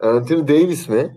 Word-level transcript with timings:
Anthony 0.00 0.48
Davis 0.48 0.88
mi? 0.88 1.16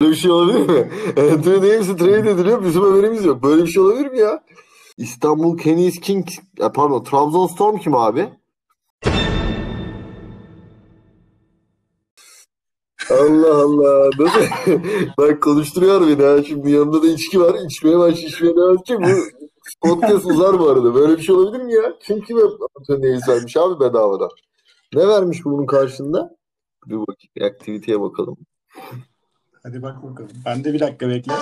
Böyle 0.00 0.10
bir 0.10 0.16
şey 0.16 0.30
olabilir 0.30 0.68
mi? 0.68 0.90
Anthony 1.32 1.56
Davis'e 1.56 1.96
trade 1.96 2.30
ediliyor. 2.30 2.64
Bizim 2.64 2.82
haberimiz 2.82 3.24
yok. 3.24 3.42
Böyle 3.42 3.62
bir 3.62 3.68
şey 3.68 3.82
olabilir 3.82 4.10
mi 4.10 4.18
ya? 4.18 4.44
İstanbul 4.96 5.58
Kenies 5.58 6.00
King 6.00 6.28
e, 6.60 6.72
pardon 6.72 7.04
Trabzonspor 7.04 7.78
kim 7.80 7.94
abi? 7.94 8.28
Allah 13.10 13.54
Allah. 13.54 14.10
Nasıl? 14.18 14.40
Bak 15.18 15.42
konuşturuyor 15.42 16.08
beni 16.08 16.22
ha. 16.26 16.42
Şimdi 16.42 16.70
yanımda 16.70 17.02
da 17.02 17.06
içki 17.06 17.40
var. 17.40 17.56
İçmeye 17.66 17.98
baş, 17.98 18.24
içmeye 18.24 18.56
devam 18.56 18.76
edecek. 18.76 18.98
Bu 19.82 19.88
podcast 19.88 20.26
uzar 20.26 20.58
bu 20.58 20.68
arada. 20.68 20.94
Böyle 20.94 21.16
bir 21.16 21.22
şey 21.22 21.34
olabilir 21.34 21.64
mi 21.64 21.72
ya? 21.72 21.82
Kim 22.02 22.20
kime 22.20 22.40
Anthony 22.78 23.02
Davis 23.02 23.28
vermiş 23.28 23.56
abi 23.56 23.80
bedavadan? 23.80 24.28
Ne 24.94 25.08
vermiş 25.08 25.44
bunun 25.44 25.66
karşında? 25.66 26.36
Dur. 26.88 27.06
Bir 27.36 27.42
aktiviteye 27.42 28.00
bakalım. 28.00 28.36
Hadi 29.62 29.82
bak 29.82 30.02
bakalım. 30.02 30.30
Ben 30.44 30.64
de 30.64 30.72
bir 30.72 30.80
dakika 30.80 31.08
bekle. 31.08 31.32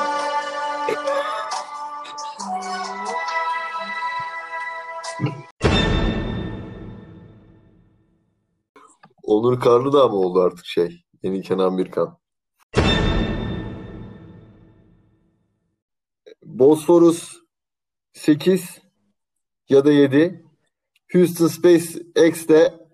Onur 9.23 9.60
Karlı 9.60 9.92
da 9.92 10.09
mı 10.09 10.14
oldu 10.14 10.41
artık 10.41 10.66
şey? 10.66 11.05
Yeni 11.23 11.42
Kenan 11.42 11.78
Birkan. 11.78 12.19
Bosphorus 16.45 17.36
8 18.12 18.80
ya 19.69 19.84
da 19.84 19.92
7. 19.92 20.45
Houston 21.12 21.47
Space 21.47 22.02
X 22.27 22.48
de 22.48 22.88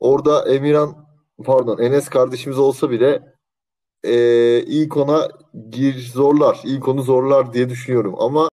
orada 0.00 0.48
Emirhan 0.54 1.05
pardon 1.44 1.78
Enes 1.78 2.08
kardeşimiz 2.08 2.58
olsa 2.58 2.90
bile 2.90 3.34
e, 4.04 4.14
ilk 4.62 4.96
ona 4.96 5.28
gir 5.70 6.10
zorlar. 6.12 6.60
İlk 6.64 6.88
onu 6.88 7.02
zorlar 7.02 7.52
diye 7.52 7.68
düşünüyorum. 7.68 8.14
Ama 8.18 8.48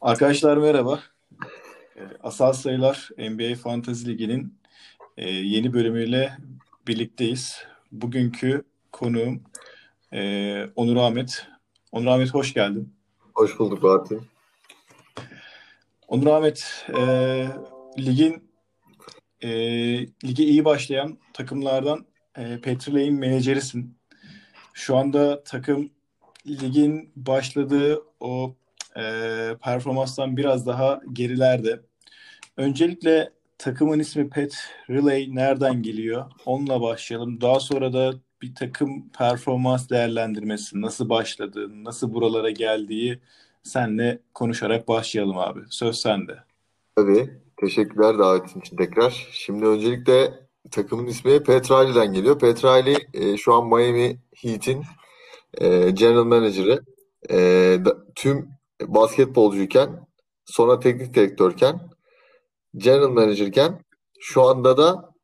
Arkadaşlar 0.00 0.56
merhaba. 0.56 1.00
Ee, 1.96 2.00
Asal 2.22 2.52
Sayılar 2.52 3.10
NBA 3.18 3.54
Fantasy 3.54 4.08
Ligi'nin 4.10 4.58
e, 5.16 5.30
yeni 5.30 5.72
bölümüyle 5.72 6.36
birlikteyiz. 6.88 7.56
Bugünkü 7.92 8.62
konuğum 8.92 9.42
e, 10.12 10.64
Onur 10.76 10.96
Ahmet. 10.96 11.46
Onur 11.92 12.06
Ahmet 12.06 12.34
hoş 12.34 12.54
geldin. 12.54 12.94
hoş 13.34 13.58
bulduk 13.58 13.82
Fatih. 13.82 14.16
Onur 16.08 16.26
Ahmet, 16.26 16.86
e, 16.98 17.02
ligin 17.98 18.50
e, 19.40 19.48
lige 20.00 20.44
iyi 20.44 20.64
başlayan 20.64 21.18
takımlardan 21.32 22.06
e, 22.38 22.60
Petrolay'in 22.60 23.14
menajerisin. 23.14 23.98
Şu 24.74 24.96
anda 24.96 25.42
takım 25.44 25.90
ligin 26.46 27.12
başladığı 27.16 28.02
o 28.20 28.56
e, 28.96 29.02
performanstan 29.62 30.36
biraz 30.36 30.66
daha 30.66 31.00
gerilerde. 31.12 31.80
Öncelikle 32.56 33.30
takımın 33.58 33.98
ismi 33.98 34.30
Pet 34.30 34.56
Relay 34.90 35.28
nereden 35.34 35.82
geliyor? 35.82 36.30
Onunla 36.46 36.80
başlayalım. 36.80 37.40
Daha 37.40 37.60
sonra 37.60 37.92
da 37.92 38.14
bir 38.42 38.54
takım 38.54 39.08
performans 39.08 39.90
değerlendirmesi 39.90 40.80
nasıl 40.80 41.08
başladı, 41.08 41.84
nasıl 41.84 42.14
buralara 42.14 42.50
geldiği 42.50 43.20
senle 43.66 44.18
konuşarak 44.34 44.88
başlayalım 44.88 45.38
abi. 45.38 45.60
Söz 45.70 45.98
sende. 45.98 46.38
Tabii. 46.96 47.30
Teşekkürler 47.60 48.18
davetin 48.18 48.60
için 48.60 48.76
tekrar. 48.76 49.28
Şimdi 49.32 49.66
öncelikle 49.66 50.34
takımın 50.70 51.06
ismi 51.06 51.42
Petrali'den 51.42 52.12
geliyor. 52.12 52.38
Petrali 52.38 52.96
e, 53.14 53.36
şu 53.36 53.54
an 53.54 53.66
Miami 53.66 54.18
Heat'in 54.34 54.84
e, 55.54 55.90
general 55.90 56.24
manager'ı. 56.24 56.80
E, 57.30 57.36
da- 57.84 57.96
tüm 58.14 58.48
basketbolcuyken, 58.86 60.06
sonra 60.44 60.80
teknik 60.80 61.14
direktörken, 61.14 61.80
general 62.76 63.10
manager'ken, 63.10 63.80
şu 64.20 64.42
anda 64.42 64.76
da 64.76 65.14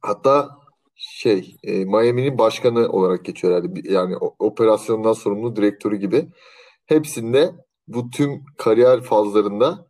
hatta 0.00 0.48
şey 0.96 1.56
e, 1.62 1.84
Miami'nin 1.84 2.38
başkanı 2.38 2.88
olarak 2.88 3.24
geçiyor 3.24 3.52
herhalde. 3.54 3.92
Yani 3.92 4.16
operasyondan 4.16 5.12
sorumlu 5.12 5.56
direktörü 5.56 5.96
gibi. 5.96 6.28
Hepsinde 6.86 7.50
bu 7.94 8.10
tüm 8.10 8.44
kariyer 8.58 9.02
fazlarında 9.02 9.86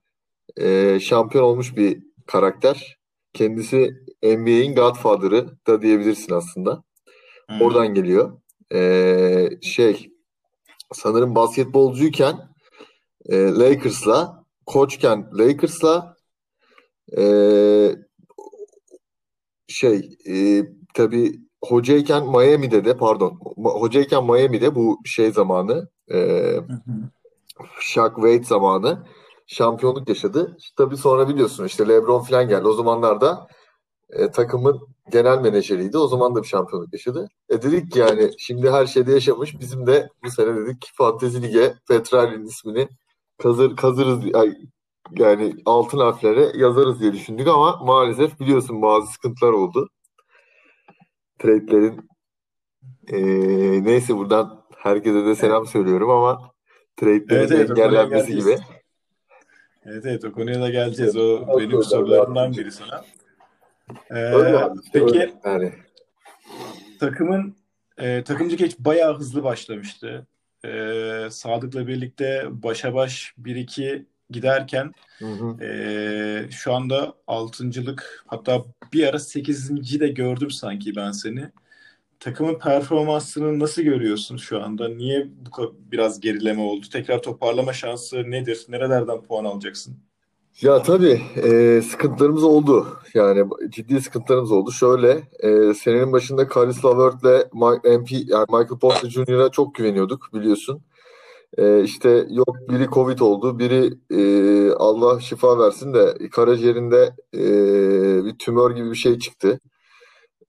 e, 0.57 0.99
şampiyon 1.01 1.45
olmuş 1.45 1.77
bir 1.77 2.03
karakter. 2.27 2.97
Kendisi 3.33 3.95
NBA'in 4.23 4.75
Godfather'ı 4.75 5.49
da 5.67 5.83
diyebilirsin 5.83 6.35
aslında. 6.35 6.83
Hmm. 7.49 7.61
Oradan 7.61 7.95
geliyor. 7.95 8.41
E, 8.73 9.49
şey 9.63 10.11
sanırım 10.93 11.35
basketbolcuyken 11.35 12.37
e, 13.29 13.37
Lakers'la, 13.37 14.45
koçken 14.67 15.31
Lakers'la 15.33 16.17
e, 17.19 17.25
şey 19.69 20.19
e, 20.29 20.65
tabii 20.95 21.41
hocayken 21.65 22.27
Miami'de 22.27 22.85
de 22.85 22.97
pardon 22.97 23.41
hocayken 23.57 24.25
Miami'de 24.25 24.75
bu 24.75 24.99
şey 25.05 25.31
zamanı 25.33 25.89
e, 26.11 26.17
Hı 26.17 26.83
hı. 26.87 27.11
Shaq 27.81 28.15
Wade 28.15 28.45
zamanı 28.45 29.07
şampiyonluk 29.47 30.09
yaşadı. 30.09 30.57
Tabii 30.77 30.97
sonra 30.97 31.29
biliyorsun 31.29 31.65
işte 31.65 31.89
LeBron 31.89 32.23
falan 32.23 32.49
geldi. 32.49 32.69
O 32.69 32.73
zamanlarda 32.73 33.47
e, 34.11 34.31
takımın 34.31 34.81
genel 35.13 35.41
menajeriydi. 35.41 35.99
O 35.99 36.07
zaman 36.09 36.35
da 36.35 36.43
bir 36.43 36.49
şampiyonluk 36.49 36.93
yaşadı. 36.93 37.29
E 37.49 37.63
dedik 37.63 37.93
ki 37.93 37.99
yani 37.99 38.31
şimdi 38.39 38.71
her 38.71 38.87
şeyde 38.87 39.13
yaşamış. 39.13 39.61
Bizim 39.61 39.87
de 39.87 40.09
bu 40.25 40.31
sene 40.31 40.57
dedik 40.57 40.91
Fantezi 40.95 41.43
Lig'e 41.43 41.75
Petrali'nin 41.89 42.47
ismini 42.47 42.89
kazır, 43.39 43.77
kazırız 43.77 44.25
yani 45.19 45.55
altın 45.67 45.99
harflere 45.99 46.53
yazarız 46.55 47.01
diye 47.01 47.13
düşündük 47.13 47.49
ama 47.49 47.77
maalesef 47.85 48.41
biliyorsun 48.41 48.83
bazı 48.83 49.13
sıkıntılar 49.13 49.53
oldu. 49.53 49.89
Trade'lerin 51.39 52.09
e, 53.09 53.19
neyse 53.85 54.17
buradan 54.17 54.65
herkese 54.77 55.27
de 55.27 55.35
selam 55.35 55.67
söylüyorum 55.67 56.11
ama 56.11 56.50
trade'lerin 57.01 57.31
Evet 57.31 57.53
evet 57.53 57.71
engellenmesi 57.71 58.35
gibi. 58.35 58.57
Evet 59.85 60.07
evet 60.07 60.25
o 60.25 60.33
konuya 60.33 60.61
da 60.61 60.71
geleceğiz. 60.71 61.17
O 61.17 61.39
Çok 61.39 61.59
benim 61.61 61.73
öyle 61.73 61.83
sorularımdan 61.83 62.53
biri 62.53 62.73
sana. 62.73 63.05
Öyle 64.11 64.49
Ee, 64.49 64.59
abi. 64.59 64.79
peki 64.93 65.05
Öyle. 65.05 65.33
Yani 65.45 65.73
takımın 67.01 67.57
e, 67.99 68.25
takımcı 68.25 68.57
geç 68.57 68.79
bayağı 68.79 69.19
hızlı 69.19 69.45
başlamıştı. 69.45 70.27
Ee, 70.65 71.27
Sadık'la 71.31 71.87
birlikte 71.87 72.47
başa 72.51 72.95
baş 72.95 73.35
1-2 73.39 74.05
giderken 74.31 74.93
hı 75.19 75.27
hı. 75.27 75.65
e, 75.65 76.51
şu 76.51 76.75
anda 76.75 77.15
altıncılık 77.27 78.25
hatta 78.27 78.65
bir 78.93 79.09
ara 79.09 79.19
8. 79.19 80.01
de 80.01 80.09
gördüm 80.09 80.51
sanki 80.51 80.97
ben 80.97 81.13
seni. 81.13 81.51
Takımın 82.21 82.59
performansını 82.59 83.59
nasıl 83.59 83.83
görüyorsun 83.83 84.37
şu 84.37 84.63
anda? 84.63 84.89
Niye 84.89 85.29
bu 85.57 85.77
biraz 85.93 86.21
gerileme 86.21 86.63
oldu? 86.63 86.87
Tekrar 86.93 87.23
toparlama 87.23 87.73
şansı 87.73 88.31
nedir? 88.31 88.67
Nerelerden 88.69 89.23
puan 89.23 89.45
alacaksın? 89.45 89.97
Ya 90.61 90.83
tabii 90.83 91.23
e, 91.37 91.83
sıkıntılarımız 91.83 92.45
oldu. 92.45 92.87
Yani 93.15 93.51
ciddi 93.71 94.01
sıkıntılarımız 94.01 94.53
oldu. 94.53 94.73
Şöyle 94.73 95.23
e, 95.41 95.75
senenin 95.75 96.13
başında 96.13 96.49
Caris 96.55 96.85
LeVert'le 96.85 97.53
Ma- 97.53 97.99
MP, 97.99 98.13
yani 98.13 98.47
Michael 98.49 98.79
Porter 98.81 99.09
Jr.'a 99.09 99.49
çok 99.49 99.75
güveniyorduk 99.75 100.31
biliyorsun. 100.35 100.83
E, 101.59 101.83
işte 101.83 102.27
yok 102.31 102.57
biri 102.69 102.87
Covid 102.87 103.19
oldu, 103.19 103.59
biri 103.59 103.93
e, 104.11 104.73
Allah 104.73 105.21
şifa 105.21 105.59
versin 105.59 105.95
de 105.95 106.29
karaciğerinde 106.29 107.15
e, 107.35 107.45
bir 108.25 108.39
tümör 108.39 108.71
gibi 108.71 108.91
bir 108.91 108.97
şey 108.97 109.19
çıktı. 109.19 109.61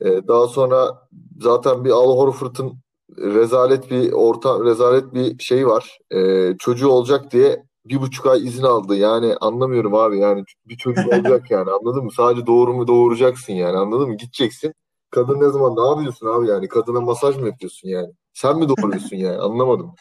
E, 0.01 0.27
daha 0.27 0.47
sonra 0.47 1.07
zaten 1.41 1.85
bir 1.85 1.89
Al 1.89 2.17
Horford'un 2.17 2.79
rezalet 3.17 3.91
bir 3.91 4.11
orta 4.11 4.65
rezalet 4.65 5.13
bir 5.13 5.43
şey 5.43 5.67
var. 5.67 5.99
E, 6.11 6.51
çocuğu 6.59 6.89
olacak 6.89 7.31
diye 7.31 7.63
bir 7.85 8.01
buçuk 8.01 8.25
ay 8.25 8.47
izin 8.47 8.63
aldı. 8.63 8.95
Yani 8.95 9.35
anlamıyorum 9.41 9.95
abi 9.95 10.19
yani 10.19 10.43
bir 10.65 10.77
çocuk 10.77 11.07
olacak 11.13 11.51
yani 11.51 11.71
anladın 11.71 12.03
mı? 12.03 12.11
Sadece 12.11 12.47
doğru 12.47 12.73
mu 12.73 12.87
doğuracaksın 12.87 13.53
yani 13.53 13.77
anladın 13.77 14.07
mı? 14.07 14.17
Gideceksin. 14.17 14.73
Kadın 15.09 15.39
ne 15.39 15.49
zaman 15.49 15.75
ne 15.75 15.89
yapıyorsun 15.89 16.27
abi 16.27 16.47
yani? 16.47 16.67
Kadına 16.67 17.01
masaj 17.01 17.37
mı 17.37 17.47
yapıyorsun 17.47 17.89
yani? 17.89 18.13
Sen 18.33 18.57
mi 18.59 18.67
doğuruyorsun 18.69 19.15
yani? 19.15 19.37
Anlamadım. 19.37 19.91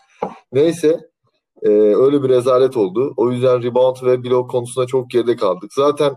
Neyse 0.52 1.00
e, 1.62 1.68
öyle 1.70 2.22
bir 2.22 2.28
rezalet 2.28 2.76
oldu. 2.76 3.14
O 3.16 3.30
yüzden 3.30 3.62
rebound 3.62 3.96
ve 4.02 4.24
blok 4.24 4.50
konusunda 4.50 4.86
çok 4.86 5.10
geride 5.10 5.36
kaldık. 5.36 5.72
Zaten 5.74 6.14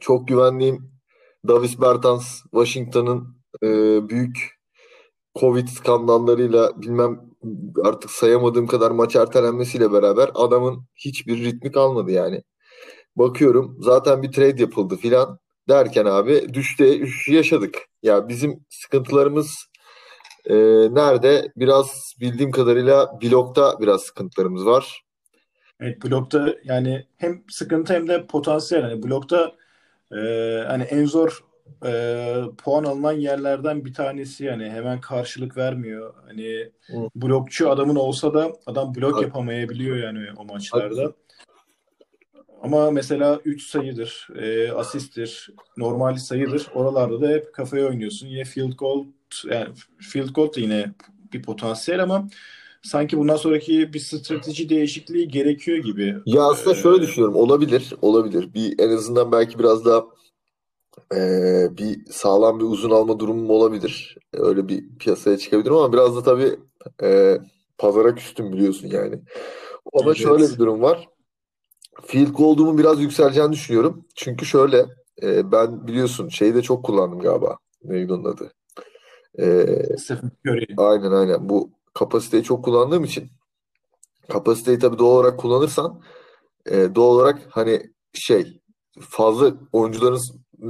çok 0.00 0.28
güvendiğim 0.28 0.90
Davis 1.48 1.80
Bertans 1.80 2.42
Washington'ın 2.42 3.33
e, 3.62 3.68
büyük 4.08 4.54
Covid 5.40 5.68
skandallarıyla 5.68 6.82
bilmem 6.82 7.20
artık 7.84 8.10
sayamadığım 8.10 8.66
kadar 8.66 8.90
maç 8.90 9.16
ertelenmesiyle 9.16 9.92
beraber 9.92 10.30
adamın 10.34 10.84
hiçbir 10.96 11.44
ritmi 11.44 11.72
kalmadı 11.72 12.10
yani. 12.10 12.42
Bakıyorum 13.16 13.76
zaten 13.80 14.22
bir 14.22 14.32
trade 14.32 14.62
yapıldı 14.62 14.96
filan 14.96 15.38
derken 15.68 16.04
abi 16.04 16.54
düşte 16.54 17.00
yaşadık. 17.28 17.78
Ya 18.02 18.28
bizim 18.28 18.64
sıkıntılarımız 18.70 19.66
e, 20.46 20.54
nerede? 20.94 21.52
Biraz 21.56 22.14
bildiğim 22.20 22.50
kadarıyla 22.50 23.18
blokta 23.22 23.80
biraz 23.80 24.02
sıkıntılarımız 24.02 24.66
var. 24.66 25.04
Evet 25.80 26.04
blokta 26.04 26.54
yani 26.64 27.06
hem 27.16 27.44
sıkıntı 27.48 27.94
hem 27.94 28.08
de 28.08 28.26
potansiyel. 28.26 28.82
Hani 28.82 29.02
blokta 29.02 29.52
e, 30.12 30.18
hani 30.66 30.82
en 30.82 31.04
zor 31.04 31.44
e, 31.86 32.34
puan 32.58 32.84
alınan 32.84 33.12
yerlerden 33.12 33.84
bir 33.84 33.94
tanesi 33.94 34.44
yani 34.44 34.70
hemen 34.70 35.00
karşılık 35.00 35.56
vermiyor. 35.56 36.14
Hani 36.26 36.70
Hı. 36.86 37.08
blokçu 37.16 37.70
adamın 37.70 37.96
olsa 37.96 38.34
da 38.34 38.52
adam 38.66 38.94
blok 38.94 39.14
Hak- 39.16 39.22
yapamayabiliyor 39.22 39.96
yani 39.96 40.26
o 40.36 40.44
maçlarda. 40.44 40.84
Haklısın. 40.84 41.14
Ama 42.62 42.90
mesela 42.90 43.40
3 43.44 43.66
sayıdır, 43.66 44.28
e, 44.38 44.72
asisttir, 44.72 45.50
normal 45.76 46.16
sayıdır. 46.16 46.66
Oralarda 46.74 47.20
da 47.20 47.28
hep 47.28 47.54
kafaya 47.54 47.86
oynuyorsun. 47.86 48.26
Yine 48.26 48.44
field 48.44 48.72
goal 48.72 49.04
yani 49.50 49.68
field 50.00 50.28
goal 50.28 50.54
da 50.54 50.60
yine 50.60 50.94
bir 51.32 51.42
potansiyel 51.42 52.02
ama 52.02 52.28
sanki 52.82 53.18
bundan 53.18 53.36
sonraki 53.36 53.92
bir 53.92 53.98
strateji 53.98 54.68
değişikliği 54.68 55.28
gerekiyor 55.28 55.78
gibi. 55.78 56.16
Ya 56.26 56.42
aslında 56.42 56.76
Ee, 56.76 56.82
şöyle 56.82 57.02
düşünüyorum. 57.02 57.36
Olabilir. 57.36 57.94
Olabilir. 58.02 58.54
Bir 58.54 58.78
en 58.78 58.90
azından 58.90 59.32
belki 59.32 59.58
biraz 59.58 59.84
daha 59.84 60.04
eee, 61.14 61.68
bir 61.78 62.06
sağlam 62.12 62.58
bir 62.60 62.64
uzun 62.64 62.90
alma 62.90 63.18
durumum 63.18 63.50
olabilir. 63.50 64.16
Öyle 64.34 64.68
bir 64.68 64.98
piyasaya 64.98 65.38
çıkabilirim 65.38 65.74
ama 65.76 65.92
biraz 65.92 66.16
da 66.16 66.22
tabii 66.22 66.56
eee, 67.02 67.40
pazara 67.78 68.14
küstüm 68.14 68.52
biliyorsun 68.52 68.88
yani. 68.88 69.20
Ama 69.94 70.06
Evet. 70.06 70.16
şöyle 70.16 70.50
bir 70.52 70.58
durum 70.58 70.82
var. 70.82 71.08
Field 72.06 72.28
goal'umun 72.34 72.78
biraz 72.78 73.00
yükseleceğini 73.00 73.52
düşünüyorum. 73.52 74.04
Çünkü 74.14 74.46
şöyle 74.46 74.86
eee, 75.22 75.52
ben 75.52 75.86
biliyorsun 75.86 76.28
şeyi 76.28 76.54
de 76.54 76.62
çok 76.62 76.84
kullandım 76.84 77.18
galiba. 77.20 77.56
Neydi 77.84 78.12
onun 78.12 78.24
adı? 78.24 78.52
Eee, 79.38 79.96
Stephen 79.98 80.30
Curry. 80.46 80.66
aynen 80.76 81.12
aynen. 81.12 81.48
Bu 81.48 81.70
kapasiteyi 81.94 82.42
çok 82.42 82.64
kullandığım 82.64 83.04
için 83.04 83.30
kapasiteyi 84.28 84.78
tabii 84.78 84.98
doğal 84.98 85.16
olarak 85.16 85.38
kullanırsan 85.38 86.00
e, 86.66 86.94
doğal 86.94 87.14
olarak 87.14 87.42
hani 87.50 87.82
şey 88.14 88.60
fazla 89.00 89.54
oyuncuların 89.72 90.20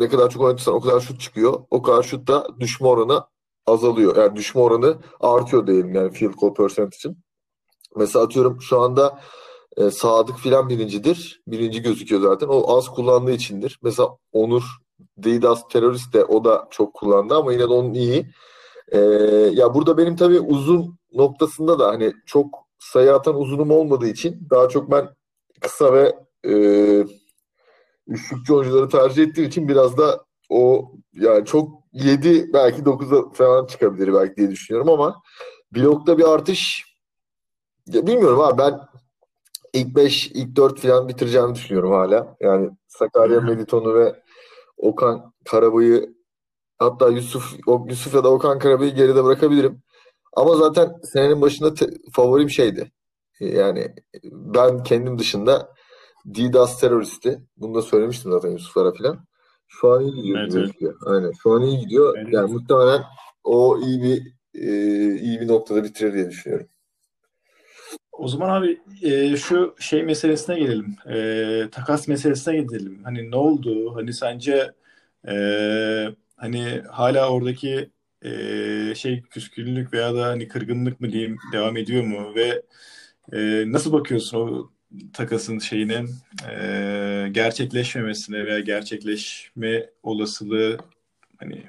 ne 0.01 0.09
kadar 0.09 0.31
çok 0.31 0.43
oynatırsan 0.43 0.75
o 0.75 0.81
kadar 0.81 1.01
şut 1.01 1.21
çıkıyor. 1.21 1.65
O 1.71 1.83
kadar 1.83 2.03
şut 2.03 2.29
da 2.29 2.47
düşme 2.61 2.87
oranı 2.89 3.25
azalıyor. 3.67 4.17
Yani 4.17 4.37
düşme 4.37 4.61
oranı 4.61 4.97
artıyor 5.21 5.67
diyelim 5.67 5.95
yani 5.95 6.11
field 6.11 6.33
goal 6.33 6.55
percentage'in. 6.55 7.19
Mesela 7.97 8.25
atıyorum 8.25 8.61
şu 8.61 8.81
anda 8.81 9.21
e, 9.77 9.91
Sadık 9.91 10.39
filan 10.39 10.69
birincidir. 10.69 11.43
Birinci 11.47 11.83
gözüküyor 11.83 12.23
zaten. 12.23 12.47
O 12.49 12.77
az 12.77 12.89
kullandığı 12.89 13.33
içindir. 13.33 13.79
Mesela 13.83 14.09
Onur 14.33 14.63
Didas 15.23 15.69
terörist 15.69 16.15
de 16.15 16.25
o 16.25 16.45
da 16.45 16.69
çok 16.71 16.95
kullandı 16.95 17.35
ama 17.35 17.53
yine 17.53 17.63
de 17.63 17.67
onun 17.73 17.95
iyi. 17.95 18.27
E, 18.89 18.99
ya 19.53 19.75
burada 19.75 19.99
benim 19.99 20.17
tabii 20.17 20.41
uzun 20.41 20.99
noktasında 21.13 21.79
da 21.79 21.89
hani 21.89 22.13
çok 22.27 22.65
sayı 22.79 23.15
atan 23.15 23.41
uzunum 23.41 23.71
olmadığı 23.71 24.07
için 24.07 24.49
daha 24.51 24.69
çok 24.69 24.91
ben 24.91 25.09
kısa 25.61 25.93
ve 25.93 26.17
e, 26.49 26.53
üçlükçü 28.07 28.55
oyuncuları 28.55 28.89
tercih 28.89 29.23
ettiğim 29.23 29.49
için 29.49 29.69
biraz 29.69 29.99
da 29.99 30.25
o 30.51 30.93
yani 31.13 31.45
çok 31.45 31.69
7 31.93 32.53
belki 32.53 32.85
9'a 32.85 33.33
falan 33.33 33.67
çıkabilir 33.67 34.15
belki 34.15 34.37
diye 34.37 34.51
düşünüyorum 34.51 34.89
ama 34.91 35.23
blokta 35.75 36.19
bir 36.19 36.35
artış 36.35 36.85
ya 37.87 38.07
bilmiyorum 38.07 38.41
abi 38.41 38.59
ben 38.59 38.81
ilk 39.73 39.97
5 39.97 40.27
ilk 40.27 40.57
4 40.57 40.81
falan 40.81 41.09
bitireceğimi 41.09 41.55
düşünüyorum 41.55 41.93
hala. 41.93 42.37
Yani 42.41 42.71
Sakarya 42.89 43.41
Melitonu 43.41 43.95
ve 43.95 44.23
Okan 44.77 45.33
Karabay'ı 45.45 46.15
hatta 46.79 47.09
Yusuf 47.11 47.55
o, 47.67 47.87
Yusuf 47.89 48.15
ya 48.15 48.25
da 48.25 48.33
Okan 48.33 48.59
Karabay'ı 48.59 48.95
geride 48.95 49.25
bırakabilirim. 49.25 49.83
Ama 50.33 50.57
zaten 50.57 50.95
senenin 51.05 51.41
başında 51.43 51.75
te- 51.75 51.91
favorim 52.13 52.51
şeydi. 52.51 52.93
Yani 53.41 53.95
ben 54.25 54.83
kendim 54.83 55.19
dışında 55.19 55.74
Didas 56.35 56.81
teröristi. 56.81 57.41
Bunu 57.57 57.75
da 57.75 57.83
söylemiştim 57.83 58.33
zaten 58.33 58.51
Yusuflara 58.51 58.93
falan. 58.93 59.25
Şu 59.69 59.93
an 59.93 60.03
iyi 60.03 60.15
gidiyor 60.15 60.39
Evet, 60.39 60.73
evet. 60.81 60.95
Aynen. 61.07 61.33
Şu 61.43 61.53
an 61.53 61.63
iyi 61.63 61.79
gidiyor. 61.79 62.19
Evet. 62.19 62.33
Yani 62.33 62.53
muhtemelen 62.53 63.03
o 63.45 63.81
iyi 63.81 64.03
bir 64.03 64.35
e, 64.55 64.71
iyi 65.19 65.41
bir 65.41 65.49
noktada 65.49 65.85
bitirir 65.85 66.15
diye 66.15 66.31
düşünüyorum. 66.31 66.69
O 68.13 68.29
zaman 68.29 68.49
abi 68.49 68.81
e, 69.03 69.37
şu 69.37 69.75
şey 69.79 70.03
meselesine 70.03 70.59
gelelim. 70.59 70.97
E, 71.09 71.69
takas 71.71 72.09
meselesine 72.09 72.57
gidelim. 72.57 73.01
Hani 73.05 73.31
ne 73.31 73.37
oldu? 73.37 73.95
Hani 73.97 74.13
sence 74.13 74.73
e, 75.29 75.35
hani 76.37 76.83
hala 76.91 77.31
oradaki 77.31 77.91
e, 78.23 78.31
şey 78.95 79.23
küskünlük 79.23 79.93
veya 79.93 80.15
da 80.15 80.27
hani 80.27 80.49
kırgınlık 80.49 81.01
mı 81.01 81.13
diyeyim 81.13 81.37
devam 81.53 81.77
ediyor 81.77 82.05
mu? 82.05 82.35
Ve 82.35 82.63
e, 83.33 83.65
nasıl 83.73 83.93
bakıyorsun 83.93 84.39
o 84.39 84.71
takasın 85.13 85.59
şeyine 85.59 86.05
e, 86.51 87.29
gerçekleşmemesine 87.33 88.47
veya 88.47 88.61
gerçekleşme 88.61 89.91
olasılığı 90.03 90.79
hani 91.39 91.63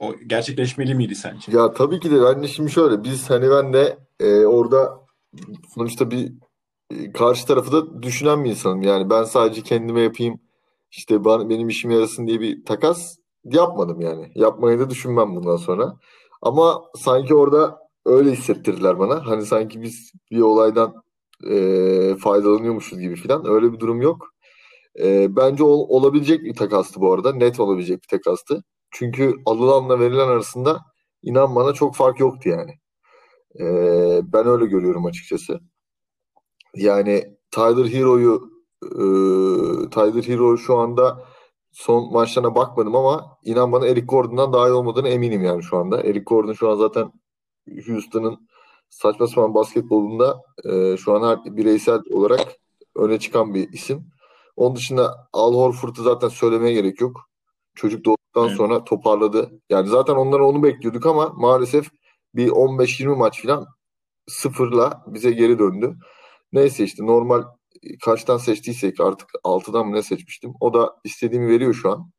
o 0.00 0.14
gerçekleşmeli 0.26 0.94
miydi 0.94 1.14
sence? 1.14 1.52
Ya 1.52 1.72
tabii 1.72 2.00
ki 2.00 2.10
de 2.10 2.42
de 2.42 2.48
şimdi 2.48 2.70
şöyle 2.70 3.04
biz 3.04 3.30
hani 3.30 3.50
ben 3.50 3.72
de 3.72 3.98
e, 4.20 4.46
orada 4.46 5.00
sonuçta 5.74 6.10
bir 6.10 6.32
e, 6.90 7.12
karşı 7.12 7.46
tarafı 7.46 7.72
da 7.72 8.02
düşünen 8.02 8.44
bir 8.44 8.50
insanım. 8.50 8.82
Yani 8.82 9.10
ben 9.10 9.24
sadece 9.24 9.62
kendime 9.62 10.00
yapayım 10.00 10.40
işte 10.90 11.24
bana, 11.24 11.48
benim 11.48 11.68
işime 11.68 11.94
yarasın 11.94 12.26
diye 12.26 12.40
bir 12.40 12.64
takas 12.64 13.16
yapmadım 13.44 14.00
yani. 14.00 14.32
Yapmayı 14.34 14.78
da 14.78 14.90
düşünmem 14.90 15.36
bundan 15.36 15.56
sonra. 15.56 15.96
Ama 16.42 16.82
sanki 16.96 17.34
orada 17.34 17.78
öyle 18.06 18.30
hissettirdiler 18.30 18.98
bana. 18.98 19.26
Hani 19.26 19.46
sanki 19.46 19.82
biz 19.82 20.12
bir 20.30 20.40
olaydan 20.40 20.94
e, 21.50 22.16
faydalanıyormuşuz 22.16 22.98
gibi 23.00 23.16
falan. 23.16 23.46
Öyle 23.46 23.72
bir 23.72 23.80
durum 23.80 24.02
yok. 24.02 24.28
E, 25.00 25.36
bence 25.36 25.64
ol- 25.64 25.86
olabilecek 25.88 26.44
bir 26.44 26.54
takastı 26.54 27.00
bu 27.00 27.12
arada. 27.12 27.32
Net 27.32 27.60
olabilecek 27.60 28.02
bir 28.02 28.08
takastı. 28.18 28.64
Çünkü 28.90 29.34
alılanla 29.46 30.00
verilen 30.00 30.28
arasında 30.28 30.80
inan 31.22 31.54
bana 31.56 31.72
çok 31.72 31.96
fark 31.96 32.20
yoktu 32.20 32.48
yani. 32.48 32.72
E, 33.60 33.66
ben 34.32 34.46
öyle 34.46 34.66
görüyorum 34.66 35.06
açıkçası. 35.06 35.60
Yani 36.74 37.24
Tyler 37.50 37.86
Hero'yu 37.92 38.50
e, 38.84 39.90
Tyler 39.90 40.22
Hero 40.28 40.56
şu 40.58 40.76
anda 40.78 41.24
son 41.72 42.12
maçlarına 42.12 42.54
bakmadım 42.54 42.96
ama 42.96 43.38
inan 43.44 43.72
bana 43.72 43.86
Eric 43.86 44.06
Gordon'dan 44.06 44.52
daha 44.52 44.68
iyi 44.68 44.72
olmadığını 44.72 45.08
eminim 45.08 45.44
yani 45.44 45.62
şu 45.62 45.76
anda. 45.76 46.02
Eric 46.02 46.24
Gordon 46.24 46.52
şu 46.52 46.70
an 46.70 46.76
zaten 46.76 47.12
Houston'ın 47.86 48.45
saçma 48.90 49.26
sapan 49.26 49.54
basketbolunda 49.54 50.42
e, 50.64 50.96
şu 50.96 51.14
an 51.14 51.28
her 51.28 51.56
bireysel 51.56 52.00
olarak 52.10 52.56
öne 52.96 53.18
çıkan 53.18 53.54
bir 53.54 53.72
isim. 53.72 54.06
Onun 54.56 54.76
dışında 54.76 55.28
Al 55.32 55.54
Horford'u 55.54 56.02
zaten 56.02 56.28
söylemeye 56.28 56.74
gerek 56.74 57.00
yok. 57.00 57.20
Çocuk 57.74 58.04
doğduktan 58.04 58.46
Evet. 58.46 58.56
sonra 58.56 58.84
toparladı. 58.84 59.50
Yani 59.70 59.88
zaten 59.88 60.14
ondan 60.14 60.40
onu 60.40 60.62
bekliyorduk 60.62 61.06
ama 61.06 61.32
maalesef 61.36 61.88
bir 62.34 62.48
15-20 62.48 63.16
maç 63.16 63.42
falan 63.42 63.66
sıfırla 64.26 65.04
bize 65.06 65.30
geri 65.30 65.58
döndü. 65.58 65.96
Neyse 66.52 66.84
işte 66.84 67.06
normal 67.06 67.42
kaçtan 68.04 68.38
seçtiysek 68.38 69.00
artık 69.00 69.30
6'dan 69.44 69.86
mı 69.86 69.96
ne 69.96 70.02
seçmiştim. 70.02 70.52
O 70.60 70.74
da 70.74 70.96
istediğimi 71.04 71.48
veriyor 71.48 71.74
şu 71.74 71.90
an. 71.92 72.10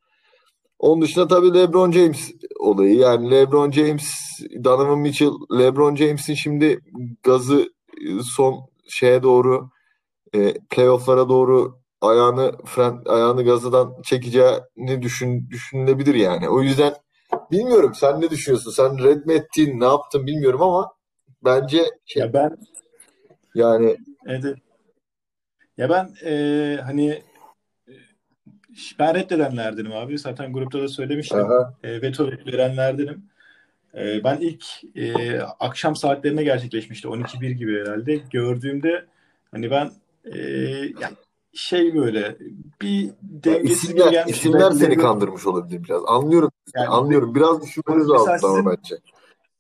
Onun 0.80 1.02
dışında 1.02 1.28
tabii 1.28 1.54
LeBron 1.54 1.92
James 1.92 2.32
olayı. 2.60 2.96
Yani 2.96 3.32
LeBron 3.32 3.72
James, 3.72 4.12
Donovan 4.64 5.00
Mitchell, 5.00 5.32
LeBron 5.60 5.96
James'in 5.96 6.34
şimdi 6.34 6.80
gazı 7.24 7.62
e, 8.02 8.24
son 8.36 8.70
şeye 8.88 9.24
doğru 9.24 9.70
e, 10.36 10.54
playoff'lara 10.70 11.30
doğru 11.30 11.80
ayağını 12.02 12.52
fren, 12.66 13.02
ayağını 13.06 13.44
gazdan 13.44 14.02
çekeceğini 14.04 15.02
düşün, 15.02 15.50
düşünülebilir 15.50 16.16
yani. 16.16 16.50
O 16.50 16.62
yüzden 16.62 16.94
bilmiyorum 17.52 17.92
sen 17.96 18.22
ne 18.22 18.30
düşünüyorsun? 18.30 18.72
Sen 18.72 19.04
red 19.04 19.26
mi 19.26 19.34
ettin, 19.34 19.80
ne 19.80 19.86
yaptın 19.86 20.28
bilmiyorum 20.28 20.62
ama 20.62 20.92
bence 21.46 21.86
şey, 22.06 22.22
Ya 22.24 22.34
ben 22.34 22.58
yani 23.56 23.98
Evet. 24.28 24.44
Ya 25.78 25.90
ben 25.90 26.10
eee, 26.26 26.82
hani 26.86 27.08
e, 27.10 27.24
ben 29.00 29.16
reddedenlerdenim 29.16 29.92
abi. 29.92 30.18
Zaten 30.20 30.54
grupta 30.54 30.82
da 30.82 30.88
söylemiştim. 30.88 31.40
aha, 31.40 31.74
E, 31.84 32.02
veto 32.02 32.32
verenlerdenim. 32.48 33.24
E, 33.98 34.24
ben 34.24 34.38
ilk 34.38 34.66
e, 34.96 35.40
akşam 35.42 35.96
saatlerinde 35.96 36.44
gerçekleşmişti. 36.44 37.08
12-1 37.08 37.52
gibi 37.52 37.80
herhalde. 37.80 38.20
Gördüğümde 38.32 39.06
hani 39.52 39.72
ben 39.72 39.92
e, 40.26 40.40
yani 41.02 41.16
şey 41.54 41.96
böyle 41.96 42.38
bir 42.82 43.10
dengesiz 43.22 43.84
isimler, 43.84 44.12
gelmişti. 44.12 44.40
isimler 44.40 44.72
seni 44.72 44.90
LeBron 44.90 45.02
kandırmış 45.02 45.46
olabilir 45.48 45.84
biraz. 45.84 46.02
Anlıyorum, 46.08 46.52
yani 46.76 46.88
anlıyorum. 46.88 47.36
Biraz 47.36 47.62
düşünmeniz 47.62 48.10
lazım 48.10 48.34
sizin 48.42 48.66
bence. 48.66 48.96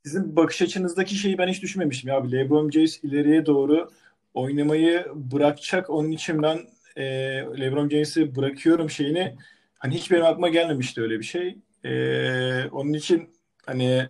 Sizin 0.05 0.36
bakış 0.36 0.62
açınızdaki 0.62 1.15
şeyi 1.15 1.38
ben 1.38 1.47
hiç 1.47 1.62
düşünmemiştim 1.62 2.09
ya 2.09 2.17
abi. 2.17 2.31
LeBron 2.31 2.69
James 2.69 3.03
ileriye 3.03 3.45
doğru 3.45 3.89
oynamayı 4.33 5.07
bırakacak. 5.15 5.89
Onun 5.89 6.12
için 6.12 6.41
ben 6.41 6.59
e, 6.98 7.04
LeBron 7.60 7.89
James'i 7.89 8.36
bırakıyorum 8.36 8.89
şeyini 8.89 9.36
hani 9.80 9.94
hiç 9.94 10.12
benim 10.12 10.25
aklıma 10.25 10.50
gelmemişti 10.50 11.01
öyle 11.01 11.20
bir 11.20 11.24
şey. 11.24 11.58
E, 11.84 12.70
onun 12.72 12.94
için 12.94 13.30
hani 13.66 14.10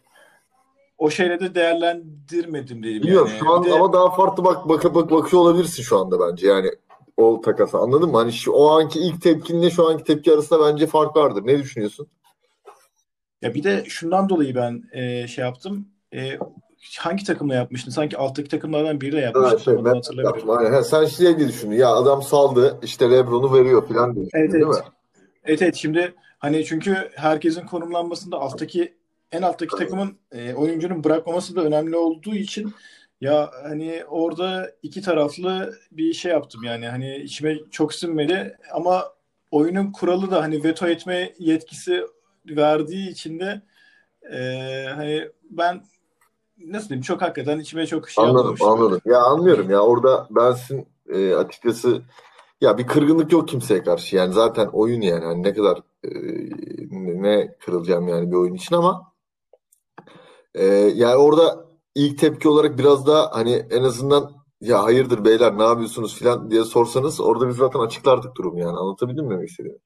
o 0.98 1.10
şeyle 1.10 1.40
de 1.40 1.56
değerlendirmedim 1.56 2.84
diyeyim. 2.84 3.04
Biliyorum 3.04 3.28
yani. 3.30 3.40
şu 3.40 3.50
an 3.54 3.64
de- 3.64 3.74
ama 3.74 3.94
daha 3.94 4.10
farklı 4.10 4.44
bak 4.44 4.70
bak 4.70 4.96
bak 4.96 5.12
bakıyor 5.12 5.42
olabilirsin 5.42 5.84
şu 5.84 5.98
anda 6.00 6.20
bence 6.20 6.48
yani 6.48 6.70
o 7.18 7.42
takasa 7.42 7.80
anladın 7.80 8.10
mı? 8.10 8.18
Hani 8.18 8.34
şu, 8.34 8.52
o 8.52 8.70
anki 8.70 9.00
ilk 9.00 9.22
tepkinle 9.22 9.70
şu 9.70 9.88
anki 9.88 10.04
tepki 10.04 10.34
arasında 10.34 10.66
bence 10.66 10.88
fark 10.88 11.16
vardır. 11.16 11.42
Ne 11.46 11.60
düşünüyorsun? 11.60 12.08
Ya 13.42 13.54
bir 13.54 13.64
de 13.64 13.84
şundan 13.88 14.30
dolayı 14.30 14.56
ben 14.56 14.84
e, 14.92 15.28
şey 15.28 15.44
yaptım. 15.46 15.88
E, 16.14 16.40
hangi 17.00 17.24
takımla 17.24 17.56
yapmıştın? 17.56 17.92
Sanki 17.92 18.18
alttaki 18.18 18.50
takımlardan 18.50 19.02
biriyle 19.02 19.18
Ha, 19.20 19.24
yapmıştın. 19.26 19.58
şey, 19.58 19.66
Tam 19.66 19.74
adını 19.74 19.86
ben 19.86 19.96
hatırlamıyorum. 19.96 20.50
yaptım. 20.50 20.74
Ha, 20.74 20.84
sen 20.84 21.06
şey 21.06 21.38
diye 21.38 21.48
düşündün. 21.48 21.76
Ya 21.76 21.90
adam 21.90 22.24
saldı 22.24 22.80
işte 22.84 23.12
Lebron'u 23.12 23.54
veriyor 23.54 23.88
falan 23.88 24.16
diye 24.16 24.26
Evet, 24.34 24.54
değil 24.54 24.64
evet. 24.68 24.76
mi? 24.76 24.84
Evet 25.46 25.62
evet 25.62 25.76
şimdi 25.76 26.14
hani 26.40 26.66
çünkü 26.66 27.10
herkesin 27.16 27.66
konumlanmasında 27.66 28.38
alttaki 28.38 28.94
en 29.32 29.42
alttaki 29.42 29.78
takımın 29.78 30.18
e, 30.32 30.54
oyuncunun 30.54 31.04
bırakmaması 31.04 31.56
da 31.56 31.62
önemli 31.64 31.96
olduğu 31.96 32.36
için 32.36 32.74
ya 33.22 33.52
hani 33.64 34.04
orada 34.08 34.72
iki 34.84 35.02
taraflı 35.02 35.74
bir 35.92 36.14
şey 36.14 36.32
yaptım 36.32 36.64
yani 36.64 36.88
hani 36.88 37.16
içime 37.18 37.58
çok 37.72 37.94
sinmedi 37.94 38.58
ama 38.74 39.04
oyunun 39.52 39.92
kuralı 39.92 40.32
da 40.32 40.42
hani 40.42 40.64
veto 40.64 40.88
etme 40.88 41.34
yetkisi 41.40 42.04
verdiği 42.46 43.10
için 43.10 43.40
de 43.40 43.62
e, 44.32 44.40
hani 44.96 45.28
ben 45.50 45.82
nasıl 46.66 46.90
diyeyim 46.90 47.02
çok 47.02 47.22
hakikaten 47.22 47.60
içime 47.60 47.86
çok 47.88 48.10
şey 48.10 48.24
Anladım 48.24 48.56
böyle. 48.60 48.72
anladım. 48.72 49.02
Ya 49.06 49.22
anlıyorum 49.22 49.70
ya 49.70 49.80
orada 49.80 50.28
bensin 50.30 50.88
e, 51.10 51.34
açıkçası 51.36 52.02
ya 52.62 52.78
bir 52.78 52.88
kırgınlık 52.88 53.32
yok 53.32 53.48
kimseye 53.48 53.84
karşı. 53.84 54.16
Yani 54.16 54.34
zaten 54.34 54.68
oyun 54.68 55.02
yani. 55.02 55.26
Hani 55.26 55.44
ne 55.44 55.54
kadar 55.54 55.78
e, 56.04 56.10
ne 57.22 57.56
kırılacağım 57.66 58.08
yani 58.08 58.32
bir 58.32 58.36
oyun 58.36 58.54
için 58.54 58.76
ama 58.76 59.14
e, 60.56 60.66
yani 60.96 61.16
orada 61.16 61.66
ilk 61.96 62.18
tepki 62.18 62.50
olarak 62.50 62.78
biraz 62.78 63.08
daha 63.08 63.32
hani 63.32 63.66
en 63.72 63.84
azından 63.84 64.32
ya 64.62 64.84
hayırdır 64.84 65.26
beyler 65.26 65.58
ne 65.58 65.64
yapıyorsunuz 65.64 66.20
falan 66.20 66.52
diye 66.52 66.64
sorsanız 66.64 67.22
orada 67.22 67.48
biz 67.48 67.56
zaten 67.56 67.80
açıklardık 67.80 68.36
durumu 68.36 68.60
yani. 68.60 68.78
Anlatabildim 68.78 69.26
mi 69.26 69.46
istediğimi? 69.46 69.80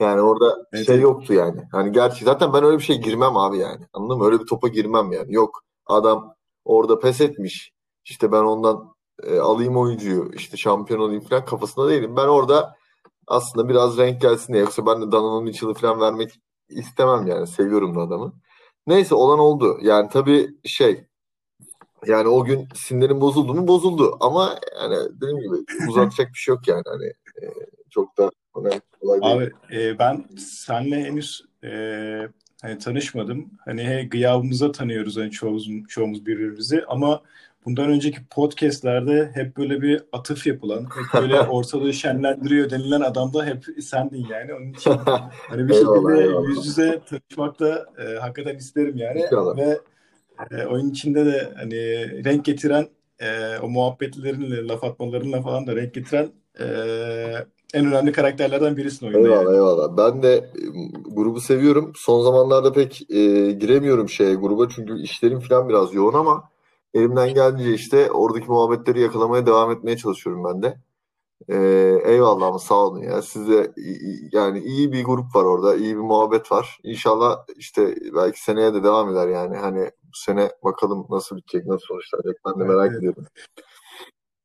Yani 0.00 0.20
orada 0.20 0.66
Evet, 0.72 0.86
şey 0.86 1.00
yoktu 1.00 1.34
yani. 1.34 1.60
Hani 1.72 1.92
gerçi 1.92 2.24
zaten 2.24 2.52
ben 2.52 2.64
öyle 2.64 2.78
bir 2.78 2.82
şey 2.82 3.00
girmem 3.00 3.36
abi 3.36 3.58
yani. 3.58 3.84
Anladın 3.92 4.18
mı? 4.18 4.26
Öyle 4.26 4.40
bir 4.40 4.46
topa 4.46 4.68
girmem 4.68 5.12
yani. 5.12 5.34
Yok. 5.34 5.62
Adam 5.86 6.34
orada 6.64 6.98
pes 6.98 7.20
etmiş. 7.20 7.72
İşte 8.04 8.32
ben 8.32 8.42
ondan 8.42 8.94
e, 9.22 9.38
alayım 9.38 9.76
oyuncuyu. 9.76 10.30
işte 10.34 10.56
şampiyon 10.56 11.00
olayım 11.00 11.24
falan 11.24 11.44
kafasında 11.44 11.88
değilim. 11.88 12.16
Ben 12.16 12.28
orada 12.28 12.76
aslında 13.26 13.68
biraz 13.68 13.98
renk 13.98 14.20
gelsin 14.20 14.52
diye. 14.52 14.62
Yoksa 14.62 14.86
ben 14.86 15.02
de 15.02 15.12
Donovan 15.12 15.44
Mitchell'ı 15.44 15.74
falan 15.74 16.00
vermek 16.00 16.30
istemem 16.68 17.26
yani. 17.26 17.46
Seviyorum 17.46 17.96
da 17.96 18.00
adamı. 18.00 18.32
Neyse 18.86 19.14
olan 19.14 19.38
oldu. 19.38 19.78
Yani 19.82 20.08
tabii 20.08 20.50
şey 20.64 21.06
yani 22.06 22.28
o 22.28 22.44
gün 22.44 22.68
sinirim 22.74 23.20
bozuldu 23.20 23.54
mu 23.54 23.68
bozuldu. 23.68 24.16
Ama 24.20 24.58
yani 24.80 24.96
dediğim 25.16 25.38
gibi 25.38 25.88
uzatacak 25.88 26.28
bir 26.28 26.38
şey 26.38 26.54
yok 26.54 26.68
yani. 26.68 26.82
Hani 26.86 27.06
e, 27.42 27.44
çok 27.90 28.18
da 28.18 28.30
önemli 28.56 28.80
olay 29.00 29.22
değil. 29.22 29.36
Abi 29.36 29.76
e, 29.76 29.98
ben 29.98 30.24
senle 30.38 31.04
henüz 31.04 31.42
e, 31.64 31.70
hani 32.62 32.78
tanışmadım. 32.78 33.50
Hani 33.64 33.84
he, 33.84 34.04
gıyabımıza 34.04 34.72
tanıyoruz 34.72 35.16
hani 35.16 35.30
çoğumuz, 35.30 35.68
çoğumuz 35.88 36.26
birbirimizi 36.26 36.84
ama 36.88 37.22
bundan 37.64 37.90
önceki 37.90 38.26
podcastlerde 38.30 39.30
hep 39.34 39.56
böyle 39.56 39.82
bir 39.82 40.02
atıf 40.12 40.46
yapılan, 40.46 40.84
hep 40.84 41.22
böyle 41.22 41.40
ortalığı 41.40 41.92
şenlendiriyor 41.92 42.70
denilen 42.70 43.00
adam 43.00 43.34
da 43.34 43.46
hep 43.46 43.64
sendin 43.82 44.26
yani. 44.30 44.54
Onun 44.54 44.72
için 44.72 44.90
hani 45.48 45.68
bir 45.68 45.74
şekilde 45.74 46.48
yüz 46.48 46.66
yüze 46.66 47.00
tanışmak 47.06 47.60
da 47.60 47.86
e, 47.98 48.18
hakikaten 48.18 48.56
isterim 48.56 48.96
yani. 48.96 49.20
İnşallah. 49.20 49.56
Ve 49.56 49.78
e, 50.50 50.66
oyun 50.66 50.90
içinde 50.90 51.26
de 51.26 51.52
hani 51.56 51.76
renk 52.24 52.44
getiren 52.44 52.88
e, 53.18 53.58
o 53.58 53.68
muhabbetlerinle, 53.68 54.66
laf 54.66 54.84
atmalarınla 54.84 55.42
falan 55.42 55.66
da 55.66 55.76
renk 55.76 55.94
getiren 55.94 56.28
e, 56.60 56.66
en 57.74 57.86
önemli 57.86 58.12
karakterlerden 58.12 58.76
birisin 58.76 59.06
oyunda 59.06 59.28
Eyvallah 59.28 59.44
yani. 59.44 59.54
eyvallah. 59.54 59.96
Ben 59.96 60.22
de 60.22 60.50
grubu 61.06 61.40
seviyorum. 61.40 61.92
Son 61.96 62.22
zamanlarda 62.22 62.72
pek 62.72 63.10
e, 63.10 63.52
giremiyorum 63.52 64.08
şeye 64.08 64.34
gruba 64.34 64.68
çünkü 64.68 65.02
işlerim 65.02 65.40
falan 65.40 65.68
biraz 65.68 65.94
yoğun 65.94 66.14
ama 66.14 66.50
elimden 66.94 67.34
geldiğince 67.34 67.74
işte 67.74 68.10
oradaki 68.10 68.46
muhabbetleri 68.50 69.00
yakalamaya 69.00 69.46
devam 69.46 69.70
etmeye 69.70 69.96
çalışıyorum 69.96 70.44
ben 70.44 70.62
de. 70.62 70.78
E, 71.48 71.56
eyvallah 72.04 72.46
ama 72.46 72.58
sağ 72.58 72.74
olun 72.74 73.02
ya. 73.02 73.22
Size 73.22 73.72
yani 74.32 74.58
iyi 74.60 74.92
bir 74.92 75.04
grup 75.04 75.36
var 75.36 75.44
orada, 75.44 75.76
iyi 75.76 75.96
bir 75.96 76.00
muhabbet 76.00 76.52
var. 76.52 76.78
İnşallah 76.82 77.38
işte 77.56 77.94
belki 78.14 78.42
seneye 78.42 78.74
de 78.74 78.82
devam 78.84 79.10
eder 79.10 79.28
yani. 79.28 79.56
Hani 79.56 79.90
bu 80.02 80.16
sene 80.16 80.50
bakalım 80.64 81.06
nasıl 81.10 81.36
bitecek, 81.36 81.66
nasıl 81.66 81.86
sonuçlanacak 81.86 82.36
ben 82.46 82.60
de 82.60 82.64
merak 82.64 82.86
evet. 82.90 82.98
ediyorum. 82.98 83.24